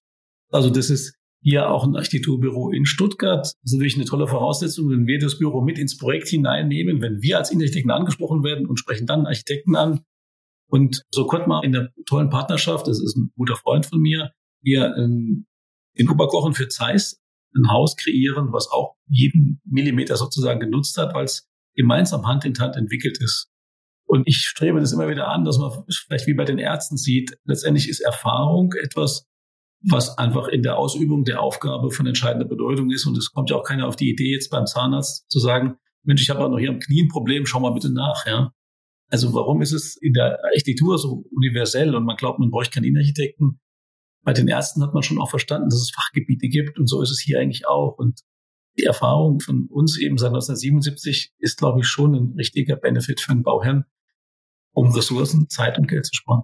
Also 0.49 0.69
das 0.69 0.89
ist 0.89 1.15
hier 1.41 1.69
auch 1.69 1.83
ein 1.83 1.95
Architekturbüro 1.95 2.71
in 2.71 2.85
Stuttgart. 2.85 3.41
Das 3.41 3.53
ist 3.63 3.73
natürlich 3.73 3.95
eine 3.95 4.05
tolle 4.05 4.27
Voraussetzung, 4.27 4.89
wenn 4.89 5.07
wir 5.07 5.19
das 5.19 5.37
Büro 5.37 5.61
mit 5.61 5.77
ins 5.77 5.97
Projekt 5.97 6.29
hineinnehmen, 6.29 7.01
wenn 7.01 7.21
wir 7.21 7.37
als 7.37 7.51
Innenarchitekten 7.51 7.91
angesprochen 7.91 8.43
werden 8.43 8.65
und 8.65 8.79
sprechen 8.79 9.05
dann 9.05 9.25
Architekten 9.25 9.75
an. 9.75 10.03
Und 10.69 11.03
so 11.13 11.27
konnte 11.27 11.49
man 11.49 11.63
in 11.63 11.73
der 11.73 11.89
tollen 12.05 12.29
Partnerschaft, 12.29 12.87
das 12.87 13.01
ist 13.03 13.17
ein 13.17 13.31
guter 13.35 13.57
Freund 13.57 13.85
von 13.85 13.99
mir, 13.99 14.31
hier 14.61 14.95
in, 14.95 15.45
in 15.93 16.09
Oberkochen 16.09 16.53
für 16.53 16.69
Zeiss 16.69 17.19
ein 17.55 17.69
Haus 17.69 17.97
kreieren, 17.97 18.53
was 18.53 18.69
auch 18.71 18.95
jeden 19.07 19.61
Millimeter 19.65 20.15
sozusagen 20.15 20.59
genutzt 20.59 20.97
hat, 20.97 21.13
weil 21.13 21.25
es 21.25 21.47
gemeinsam 21.75 22.27
Hand 22.27 22.45
in 22.45 22.57
Hand 22.59 22.75
entwickelt 22.75 23.17
ist. 23.19 23.49
Und 24.05 24.27
ich 24.27 24.37
strebe 24.37 24.79
das 24.79 24.93
immer 24.93 25.07
wieder 25.07 25.27
an, 25.29 25.43
dass 25.43 25.57
man 25.57 25.71
vielleicht 25.89 26.27
wie 26.27 26.33
bei 26.33 26.45
den 26.45 26.59
Ärzten 26.59 26.97
sieht, 26.97 27.37
letztendlich 27.45 27.89
ist 27.89 27.99
Erfahrung 27.99 28.73
etwas, 28.73 29.25
was 29.81 30.17
einfach 30.17 30.47
in 30.47 30.61
der 30.61 30.77
Ausübung 30.77 31.23
der 31.23 31.41
Aufgabe 31.41 31.91
von 31.91 32.05
entscheidender 32.05 32.47
Bedeutung 32.47 32.91
ist. 32.91 33.05
Und 33.05 33.17
es 33.17 33.31
kommt 33.31 33.49
ja 33.49 33.57
auch 33.57 33.63
keiner 33.63 33.87
auf 33.87 33.95
die 33.95 34.09
Idee, 34.09 34.33
jetzt 34.33 34.49
beim 34.49 34.65
Zahnarzt 34.65 35.29
zu 35.29 35.39
sagen, 35.39 35.75
Mensch, 36.03 36.21
ich 36.21 36.29
habe 36.29 36.39
aber 36.39 36.49
noch 36.49 36.59
hier 36.59 36.69
am 36.69 36.79
Knie 36.79 37.03
ein 37.03 37.09
Problem, 37.09 37.45
schau 37.45 37.59
mal 37.59 37.73
bitte 37.73 37.91
nach. 37.91 38.25
Ja? 38.25 38.53
Also 39.09 39.33
warum 39.33 39.61
ist 39.61 39.71
es 39.71 39.95
in 39.95 40.13
der 40.13 40.43
Architektur 40.43 40.97
so 40.97 41.25
universell 41.31 41.95
und 41.95 42.05
man 42.05 42.17
glaubt, 42.17 42.39
man 42.39 42.49
bräuchte 42.49 42.75
keinen 42.75 42.85
Innenarchitekten? 42.85 43.59
Bei 44.23 44.33
den 44.33 44.47
Ärzten 44.47 44.81
hat 44.83 44.93
man 44.93 45.03
schon 45.03 45.19
auch 45.19 45.29
verstanden, 45.29 45.69
dass 45.69 45.81
es 45.81 45.91
Fachgebiete 45.91 46.47
gibt 46.47 46.79
und 46.79 46.87
so 46.87 47.01
ist 47.01 47.11
es 47.11 47.19
hier 47.19 47.39
eigentlich 47.39 47.67
auch. 47.67 47.97
Und 47.97 48.21
die 48.77 48.83
Erfahrung 48.83 49.39
von 49.39 49.67
uns 49.69 49.99
eben 49.99 50.17
seit 50.17 50.29
1977 50.29 51.33
ist, 51.37 51.57
glaube 51.57 51.81
ich, 51.81 51.87
schon 51.87 52.15
ein 52.15 52.33
richtiger 52.37 52.75
Benefit 52.75 53.21
für 53.21 53.31
einen 53.31 53.43
Bauherrn, 53.43 53.85
um 54.73 54.91
Ressourcen, 54.91 55.49
Zeit 55.49 55.77
und 55.77 55.87
Geld 55.87 56.05
zu 56.05 56.15
sparen. 56.15 56.43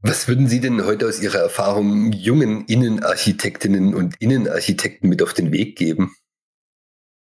Was 0.00 0.28
würden 0.28 0.46
Sie 0.46 0.60
denn 0.60 0.84
heute 0.84 1.08
aus 1.08 1.22
Ihrer 1.22 1.38
Erfahrung 1.38 2.12
jungen 2.12 2.66
Innenarchitektinnen 2.66 3.94
und 3.94 4.14
Innenarchitekten 4.20 5.08
mit 5.08 5.22
auf 5.22 5.32
den 5.32 5.52
Weg 5.52 5.76
geben? 5.76 6.14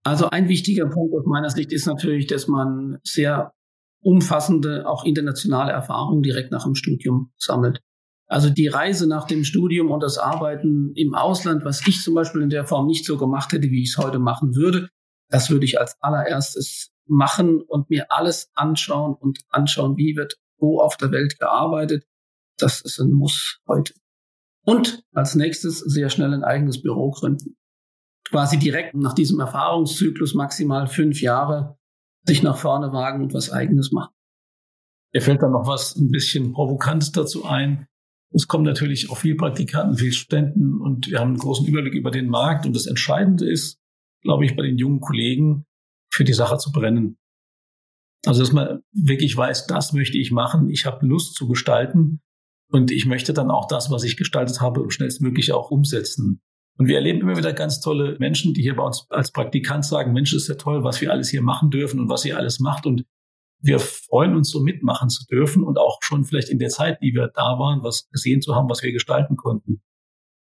Also 0.04 0.30
ein 0.30 0.48
wichtiger 0.48 0.88
Punkt 0.88 1.14
aus 1.16 1.26
meiner 1.26 1.50
Sicht 1.50 1.72
ist 1.72 1.86
natürlich, 1.86 2.28
dass 2.28 2.48
man 2.48 3.00
sehr 3.04 3.54
umfassende, 4.02 4.88
auch 4.88 5.06
internationale 5.06 5.72
Erfahrungen 5.72 6.24
direkt 6.24 6.52
nach 6.52 6.64
dem 6.64 6.76
Studium 6.76 7.32
sammelt. 7.38 7.82
Also 8.32 8.50
die 8.50 8.70
Reise 8.70 9.10
nach 9.10 9.28
dem 9.28 9.44
Studium 9.44 9.92
und 9.92 10.02
das 10.02 10.18
Arbeiten 10.18 10.94
im 10.96 11.16
Ausland, 11.16 11.66
was 11.66 11.86
ich 11.86 12.02
zum 12.02 12.14
Beispiel 12.14 12.42
in 12.42 12.50
der 12.50 12.64
Form 12.64 12.88
nicht 12.88 13.04
so 13.04 13.18
gemacht 13.18 13.52
hätte, 13.52 13.70
wie 13.72 13.84
ich 13.84 13.90
es 13.90 13.98
heute 13.98 14.20
machen 14.20 14.56
würde, 14.56 14.88
das 15.28 15.50
würde 15.50 15.66
ich 15.66 15.82
als 15.82 16.02
allererstes 16.02 16.94
machen 17.06 17.60
und 17.60 17.90
mir 17.90 18.10
alles 18.10 18.50
anschauen 18.56 19.16
und 19.16 19.40
anschauen, 19.50 19.98
wie 19.98 20.16
wird 20.16 20.40
wo 20.60 20.80
auf 20.80 20.96
der 20.96 21.12
Welt 21.12 21.40
gearbeitet. 21.40 22.06
Das 22.58 22.80
ist 22.80 23.02
ein 23.02 23.12
Muss 23.12 23.60
heute. 23.68 23.96
Und 24.64 25.04
als 25.12 25.36
nächstes 25.36 25.80
sehr 25.80 26.10
schnell 26.10 26.34
ein 26.34 26.46
eigenes 26.46 26.82
Büro 26.82 27.12
gründen. 27.12 27.58
Quasi 28.30 28.58
direkt 28.58 28.96
nach 28.96 29.14
diesem 29.14 29.42
Erfahrungszyklus 29.42 30.36
maximal 30.36 30.88
fünf 30.88 31.22
Jahre 31.22 31.78
sich 32.24 32.44
nach 32.44 32.56
vorne 32.56 32.94
wagen 32.94 33.24
und 33.24 33.34
was 33.34 33.52
eigenes 33.52 33.92
machen. 33.92 34.14
Mir 35.14 35.22
fällt 35.22 35.42
dann 35.42 35.52
noch 35.52 35.68
was 35.68 35.98
ein 35.98 36.12
bisschen 36.12 36.54
Provokantes 36.54 37.12
dazu 37.12 37.44
ein. 37.44 37.88
Es 38.34 38.48
kommen 38.48 38.64
natürlich 38.64 39.10
auch 39.10 39.18
viele 39.18 39.36
Praktikanten, 39.36 39.98
viele 39.98 40.14
Studenten 40.14 40.80
und 40.80 41.10
wir 41.10 41.20
haben 41.20 41.30
einen 41.30 41.38
großen 41.38 41.68
Überblick 41.68 41.94
über 41.94 42.12
den 42.12 42.28
Markt. 42.28 42.66
Und 42.66 42.76
das 42.76 42.86
Entscheidende 42.86 43.50
ist, 43.50 43.80
glaube 44.22 44.46
ich, 44.46 44.56
bei 44.56 44.64
den 44.64 44.78
jungen 44.78 45.02
Kollegen 45.02 45.66
für 46.10 46.24
die 46.24 46.34
Sache 46.34 46.58
zu 46.58 46.72
brennen. 46.72 47.18
Also, 48.26 48.42
dass 48.42 48.52
man 48.52 48.82
wirklich 48.94 49.36
weiß, 49.36 49.68
das 49.68 49.94
möchte 49.94 50.18
ich 50.18 50.32
machen. 50.32 50.70
Ich 50.70 50.86
habe 50.86 51.06
Lust 51.06 51.36
zu 51.36 51.48
gestalten 51.48 52.22
und 52.70 52.92
ich 52.92 53.06
möchte 53.06 53.34
dann 53.34 53.52
auch 53.52 53.68
das, 53.68 53.90
was 53.90 54.04
ich 54.04 54.16
gestaltet 54.16 54.62
habe, 54.62 54.90
schnellstmöglich 54.90 55.52
auch 55.52 55.72
umsetzen. 55.72 56.42
Und 56.78 56.88
wir 56.88 56.96
erleben 56.96 57.22
immer 57.22 57.38
wieder 57.38 57.54
ganz 57.54 57.80
tolle 57.82 58.18
Menschen, 58.20 58.54
die 58.54 58.62
hier 58.62 58.76
bei 58.76 58.84
uns 58.84 59.06
als 59.10 59.32
Praktikant 59.32 59.86
sagen, 59.86 60.14
Mensch, 60.14 60.34
ist 60.34 60.48
ja 60.48 60.56
toll, 60.56 60.84
was 60.84 61.02
wir 61.02 61.12
alles 61.12 61.30
hier 61.30 61.42
machen 61.42 61.70
dürfen 61.70 62.00
und 62.00 62.10
was 62.10 62.24
ihr 62.24 62.38
alles 62.38 62.60
macht. 62.60 62.86
Und 62.86 63.04
wir 63.62 63.80
freuen 63.80 64.36
uns, 64.36 64.50
so 64.50 64.62
mitmachen 64.62 65.10
zu 65.10 65.26
dürfen 65.26 65.64
und 65.64 65.78
auch 65.78 66.00
schon 66.02 66.26
vielleicht 66.26 66.50
in 66.50 66.60
der 66.60 66.70
Zeit, 66.70 67.00
die 67.02 67.14
wir 67.14 67.30
da 67.34 67.60
waren, 67.60 67.84
was 67.84 68.10
gesehen 68.10 68.42
zu 68.42 68.56
haben, 68.56 68.70
was 68.70 68.82
wir 68.82 68.92
gestalten 68.92 69.38
konnten. 69.38 69.82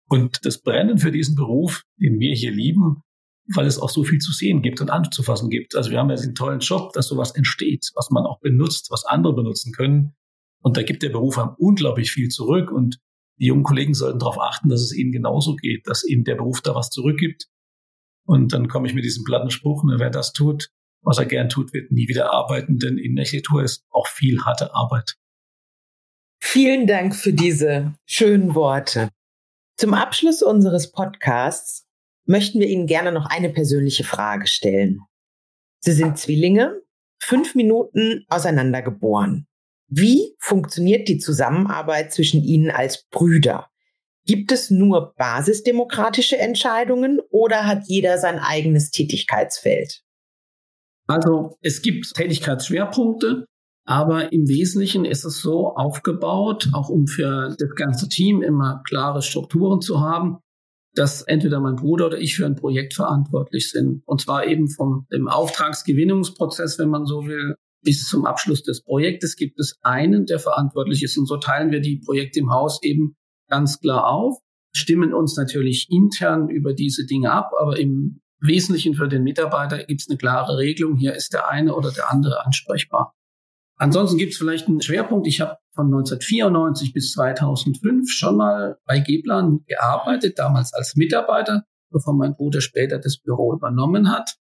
Und 0.08 0.44
das 0.46 0.62
Brennen 0.62 0.98
für 0.98 1.10
diesen 1.10 1.34
Beruf, 1.34 1.82
den 2.00 2.18
wir 2.18 2.34
hier 2.34 2.52
lieben, 2.52 3.02
weil 3.54 3.66
es 3.66 3.78
auch 3.78 3.90
so 3.90 4.04
viel 4.04 4.18
zu 4.18 4.32
sehen 4.32 4.62
gibt 4.62 4.80
und 4.80 4.90
anzufassen 4.90 5.50
gibt. 5.50 5.74
Also 5.74 5.90
wir 5.90 5.98
haben 5.98 6.10
ja 6.10 6.16
den 6.16 6.34
tollen 6.34 6.60
Job, 6.60 6.92
dass 6.92 7.08
sowas 7.08 7.32
entsteht, 7.32 7.90
was 7.94 8.10
man 8.10 8.24
auch 8.24 8.40
benutzt, 8.40 8.88
was 8.90 9.04
andere 9.04 9.34
benutzen 9.34 9.72
können. 9.72 10.14
Und 10.62 10.76
da 10.76 10.82
gibt 10.82 11.02
der 11.02 11.10
Beruf 11.10 11.38
einem 11.38 11.54
unglaublich 11.58 12.10
viel 12.10 12.28
zurück. 12.28 12.70
Und 12.70 12.98
die 13.38 13.46
jungen 13.46 13.62
Kollegen 13.62 13.94
sollten 13.94 14.18
darauf 14.18 14.38
achten, 14.40 14.68
dass 14.68 14.82
es 14.82 14.94
ihnen 14.94 15.12
genauso 15.12 15.56
geht, 15.56 15.86
dass 15.86 16.04
ihnen 16.04 16.24
der 16.24 16.36
Beruf 16.36 16.60
da 16.60 16.74
was 16.74 16.90
zurückgibt. 16.90 17.46
Und 18.26 18.52
dann 18.52 18.68
komme 18.68 18.86
ich 18.86 18.94
mit 18.94 19.04
diesem 19.04 19.24
platten 19.24 19.50
Spruch, 19.50 19.84
ne, 19.84 19.96
wer 19.98 20.10
das 20.10 20.32
tut, 20.32 20.70
was 21.02 21.18
er 21.18 21.26
gern 21.26 21.48
tut, 21.48 21.72
wird 21.72 21.90
nie 21.90 22.08
wieder 22.08 22.32
arbeiten, 22.32 22.78
denn 22.78 22.98
in 22.98 23.18
Architektur 23.18 23.62
ist 23.62 23.84
auch 23.90 24.06
viel 24.06 24.44
harte 24.44 24.74
Arbeit. 24.74 25.16
Vielen 26.40 26.86
Dank 26.86 27.14
für 27.16 27.32
diese 27.32 27.94
schönen 28.06 28.54
Worte. 28.54 29.10
Zum 29.76 29.94
Abschluss 29.94 30.42
unseres 30.42 30.92
Podcasts 30.92 31.86
möchten 32.24 32.60
wir 32.60 32.68
Ihnen 32.68 32.86
gerne 32.86 33.12
noch 33.12 33.26
eine 33.26 33.50
persönliche 33.50 34.04
Frage 34.04 34.46
stellen. 34.46 35.00
Sie 35.80 35.92
sind 35.92 36.18
Zwillinge, 36.18 36.80
fünf 37.18 37.54
Minuten 37.54 38.24
auseinandergeboren. 38.28 39.46
Wie 39.88 40.34
funktioniert 40.38 41.08
die 41.08 41.18
Zusammenarbeit 41.18 42.12
zwischen 42.12 42.42
Ihnen 42.42 42.70
als 42.70 43.06
Brüder? 43.10 43.70
Gibt 44.26 44.52
es 44.52 44.70
nur 44.70 45.14
basisdemokratische 45.16 46.36
Entscheidungen 46.36 47.20
oder 47.30 47.66
hat 47.66 47.84
jeder 47.86 48.18
sein 48.18 48.38
eigenes 48.38 48.90
Tätigkeitsfeld? 48.90 50.02
Also 51.08 51.56
es 51.62 51.82
gibt 51.82 52.14
Tätigkeitsschwerpunkte, 52.14 53.46
aber 53.86 54.32
im 54.32 54.46
Wesentlichen 54.46 55.06
ist 55.06 55.24
es 55.24 55.40
so 55.40 55.74
aufgebaut, 55.74 56.68
auch 56.74 56.90
um 56.90 57.06
für 57.06 57.56
das 57.58 57.74
ganze 57.74 58.08
Team 58.08 58.42
immer 58.42 58.82
klare 58.86 59.22
Strukturen 59.22 59.80
zu 59.80 60.00
haben, 60.00 60.38
dass 60.94 61.22
entweder 61.22 61.60
mein 61.60 61.76
Bruder 61.76 62.06
oder 62.06 62.18
ich 62.18 62.36
für 62.36 62.44
ein 62.44 62.56
Projekt 62.56 62.92
verantwortlich 62.92 63.70
sind. 63.70 64.02
Und 64.04 64.20
zwar 64.20 64.46
eben 64.46 64.68
vom 64.68 65.06
dem 65.10 65.28
Auftragsgewinnungsprozess, 65.28 66.78
wenn 66.78 66.90
man 66.90 67.06
so 67.06 67.26
will, 67.26 67.54
bis 67.82 68.06
zum 68.06 68.26
Abschluss 68.26 68.62
des 68.62 68.82
Projektes 68.82 69.36
gibt 69.36 69.58
es 69.58 69.78
einen, 69.80 70.26
der 70.26 70.38
verantwortlich 70.40 71.02
ist. 71.02 71.16
Und 71.16 71.26
so 71.26 71.38
teilen 71.38 71.70
wir 71.70 71.80
die 71.80 72.02
Projekte 72.04 72.40
im 72.40 72.50
Haus 72.50 72.82
eben 72.82 73.16
ganz 73.48 73.80
klar 73.80 74.06
auf. 74.08 74.38
stimmen 74.74 75.14
uns 75.14 75.36
natürlich 75.36 75.88
intern 75.90 76.50
über 76.50 76.74
diese 76.74 77.06
Dinge 77.06 77.32
ab, 77.32 77.52
aber 77.58 77.78
im 77.78 78.20
Wesentlichen 78.40 78.94
für 78.94 79.08
den 79.08 79.24
Mitarbeiter 79.24 79.84
gibt 79.84 80.00
es 80.00 80.08
eine 80.08 80.18
klare 80.18 80.58
Regelung. 80.58 80.96
Hier 80.96 81.14
ist 81.14 81.32
der 81.32 81.48
eine 81.48 81.74
oder 81.74 81.90
der 81.90 82.10
andere 82.10 82.44
ansprechbar. 82.44 83.14
Ansonsten 83.76 84.18
gibt 84.18 84.32
es 84.32 84.38
vielleicht 84.38 84.68
einen 84.68 84.82
Schwerpunkt. 84.82 85.26
Ich 85.26 85.40
habe 85.40 85.56
von 85.74 85.86
1994 85.86 86.92
bis 86.92 87.12
2005 87.12 88.10
schon 88.10 88.36
mal 88.36 88.78
bei 88.84 88.98
G-Plan 88.98 89.60
gearbeitet, 89.66 90.38
damals 90.38 90.72
als 90.74 90.96
Mitarbeiter, 90.96 91.64
bevor 91.90 92.14
mein 92.14 92.34
Bruder 92.34 92.60
später 92.60 92.98
das 92.98 93.18
Büro 93.18 93.54
übernommen 93.54 94.10
hat 94.10 94.36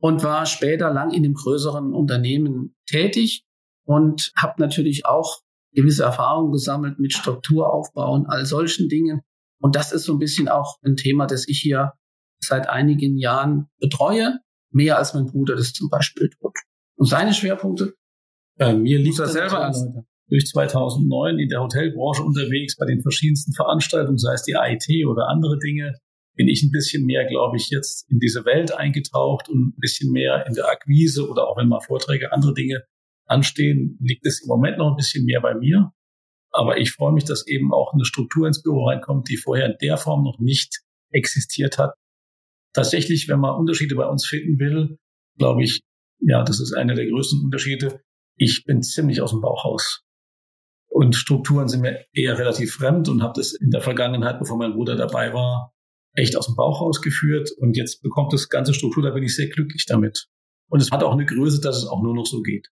und 0.00 0.22
war 0.22 0.46
später 0.46 0.92
lang 0.92 1.12
in 1.12 1.22
dem 1.22 1.34
größeren 1.34 1.92
Unternehmen 1.94 2.76
tätig 2.86 3.44
und 3.84 4.32
habe 4.36 4.60
natürlich 4.60 5.06
auch 5.06 5.40
gewisse 5.72 6.04
Erfahrungen 6.04 6.52
gesammelt 6.52 6.98
mit 6.98 7.12
Strukturaufbau 7.12 8.12
und 8.12 8.26
all 8.26 8.46
solchen 8.46 8.88
Dingen. 8.88 9.20
Und 9.60 9.76
das 9.76 9.92
ist 9.92 10.04
so 10.04 10.14
ein 10.14 10.18
bisschen 10.18 10.48
auch 10.48 10.78
ein 10.82 10.96
Thema, 10.96 11.26
das 11.26 11.46
ich 11.48 11.60
hier 11.60 11.92
seit 12.40 12.68
einigen 12.68 13.18
Jahren 13.18 13.68
betreue, 13.80 14.38
mehr 14.70 14.98
als 14.98 15.14
mein 15.14 15.26
Bruder 15.26 15.56
das 15.56 15.72
zum 15.72 15.88
Beispiel 15.88 16.30
tut. 16.30 16.54
Und 16.96 17.06
seine 17.06 17.34
Schwerpunkte 17.34 17.94
äh, 18.58 18.72
mir 18.74 18.98
liegt 18.98 19.18
das 19.18 19.32
selber 19.32 19.58
erläutern. 19.58 20.04
Durch 20.28 20.46
2009 20.46 21.38
in 21.38 21.48
der 21.48 21.62
Hotelbranche 21.62 22.22
unterwegs 22.22 22.76
bei 22.76 22.84
den 22.84 23.00
verschiedensten 23.00 23.54
Veranstaltungen, 23.54 24.18
sei 24.18 24.34
es 24.34 24.42
die 24.42 24.56
IT 24.58 25.06
oder 25.06 25.28
andere 25.28 25.58
Dinge, 25.58 25.94
bin 26.34 26.48
ich 26.48 26.62
ein 26.62 26.70
bisschen 26.70 27.06
mehr, 27.06 27.24
glaube 27.26 27.56
ich, 27.56 27.70
jetzt 27.70 28.10
in 28.10 28.18
diese 28.18 28.44
Welt 28.44 28.72
eingetaucht 28.72 29.48
und 29.48 29.68
ein 29.68 29.78
bisschen 29.78 30.12
mehr 30.12 30.46
in 30.46 30.54
der 30.54 30.68
Akquise 30.68 31.28
oder 31.28 31.48
auch 31.48 31.56
wenn 31.56 31.68
mal 31.68 31.80
Vorträge, 31.80 32.32
andere 32.32 32.52
Dinge 32.52 32.84
anstehen, 33.24 33.96
liegt 34.00 34.26
es 34.26 34.42
im 34.42 34.48
Moment 34.48 34.78
noch 34.78 34.90
ein 34.90 34.96
bisschen 34.96 35.24
mehr 35.24 35.40
bei 35.40 35.54
mir. 35.54 35.92
Aber 36.50 36.78
ich 36.78 36.92
freue 36.92 37.12
mich, 37.12 37.24
dass 37.24 37.46
eben 37.46 37.72
auch 37.72 37.92
eine 37.92 38.04
Struktur 38.04 38.46
ins 38.46 38.62
Büro 38.62 38.86
reinkommt, 38.86 39.28
die 39.28 39.36
vorher 39.36 39.66
in 39.66 39.76
der 39.80 39.96
Form 39.96 40.24
noch 40.24 40.38
nicht 40.38 40.80
existiert 41.10 41.78
hat. 41.78 41.94
Tatsächlich, 42.74 43.28
wenn 43.28 43.40
man 43.40 43.58
Unterschiede 43.58 43.94
bei 43.94 44.06
uns 44.06 44.26
finden 44.26 44.58
will, 44.58 44.98
glaube 45.38 45.62
ich, 45.62 45.80
ja, 46.20 46.42
das 46.42 46.60
ist 46.60 46.72
einer 46.74 46.94
der 46.94 47.06
größten 47.06 47.42
Unterschiede 47.44 48.00
ich 48.38 48.64
bin 48.64 48.82
ziemlich 48.82 49.20
aus 49.20 49.30
dem 49.30 49.40
Bauchhaus. 49.40 50.04
Und 50.88 51.16
Strukturen 51.16 51.68
sind 51.68 51.82
mir 51.82 52.04
eher 52.14 52.38
relativ 52.38 52.72
fremd 52.74 53.08
und 53.08 53.22
habe 53.22 53.34
das 53.36 53.52
in 53.52 53.70
der 53.70 53.82
Vergangenheit, 53.82 54.38
bevor 54.38 54.56
mein 54.56 54.72
Bruder 54.72 54.96
dabei 54.96 55.34
war, 55.34 55.74
echt 56.14 56.36
aus 56.36 56.46
dem 56.46 56.56
Bauchhaus 56.56 57.02
geführt. 57.02 57.50
Und 57.58 57.76
jetzt 57.76 58.00
bekommt 58.02 58.32
das 58.32 58.48
ganze 58.48 58.72
Struktur, 58.72 59.02
da 59.02 59.10
bin 59.10 59.24
ich 59.24 59.36
sehr 59.36 59.48
glücklich 59.48 59.84
damit. 59.86 60.26
Und 60.70 60.80
es 60.80 60.90
hat 60.90 61.02
auch 61.02 61.12
eine 61.12 61.26
Größe, 61.26 61.60
dass 61.60 61.76
es 61.76 61.86
auch 61.86 62.02
nur 62.02 62.14
noch 62.14 62.26
so 62.26 62.42
geht. 62.42 62.68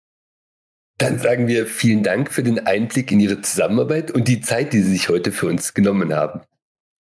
Dann 0.99 1.19
sagen 1.19 1.49
wir 1.49 1.67
vielen 1.67 2.03
Dank 2.03 2.31
für 2.31 2.43
den 2.43 2.67
Einblick 2.67 3.11
in 3.11 3.21
Ihre 3.21 3.41
Zusammenarbeit 3.41 4.11
und 4.11 4.29
die 4.29 4.41
Zeit, 4.41 4.73
die 4.73 4.81
Sie 4.81 4.93
sich 4.93 5.09
heute 5.09 5.33
für 5.33 5.47
uns 5.47 5.75
genommen 5.75 6.13
haben. 6.13 6.43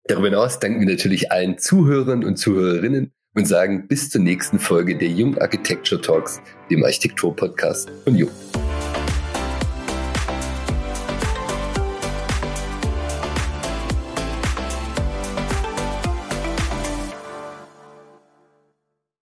Darüber 0.09 0.29
hinaus 0.29 0.57
danken 0.57 0.79
wir 0.79 0.87
natürlich 0.87 1.31
allen 1.31 1.59
Zuhörern 1.59 2.23
und 2.23 2.37
Zuhörerinnen 2.37 3.11
und 3.35 3.47
sagen 3.47 3.87
bis 3.87 4.09
zur 4.09 4.21
nächsten 4.21 4.57
Folge 4.57 4.97
der 4.97 5.09
Jung 5.09 5.37
Architecture 5.37 6.01
Talks, 6.01 6.41
dem 6.71 6.83
Architektur-Podcast 6.83 7.91
von 8.03 8.15
Jung. 8.15 8.31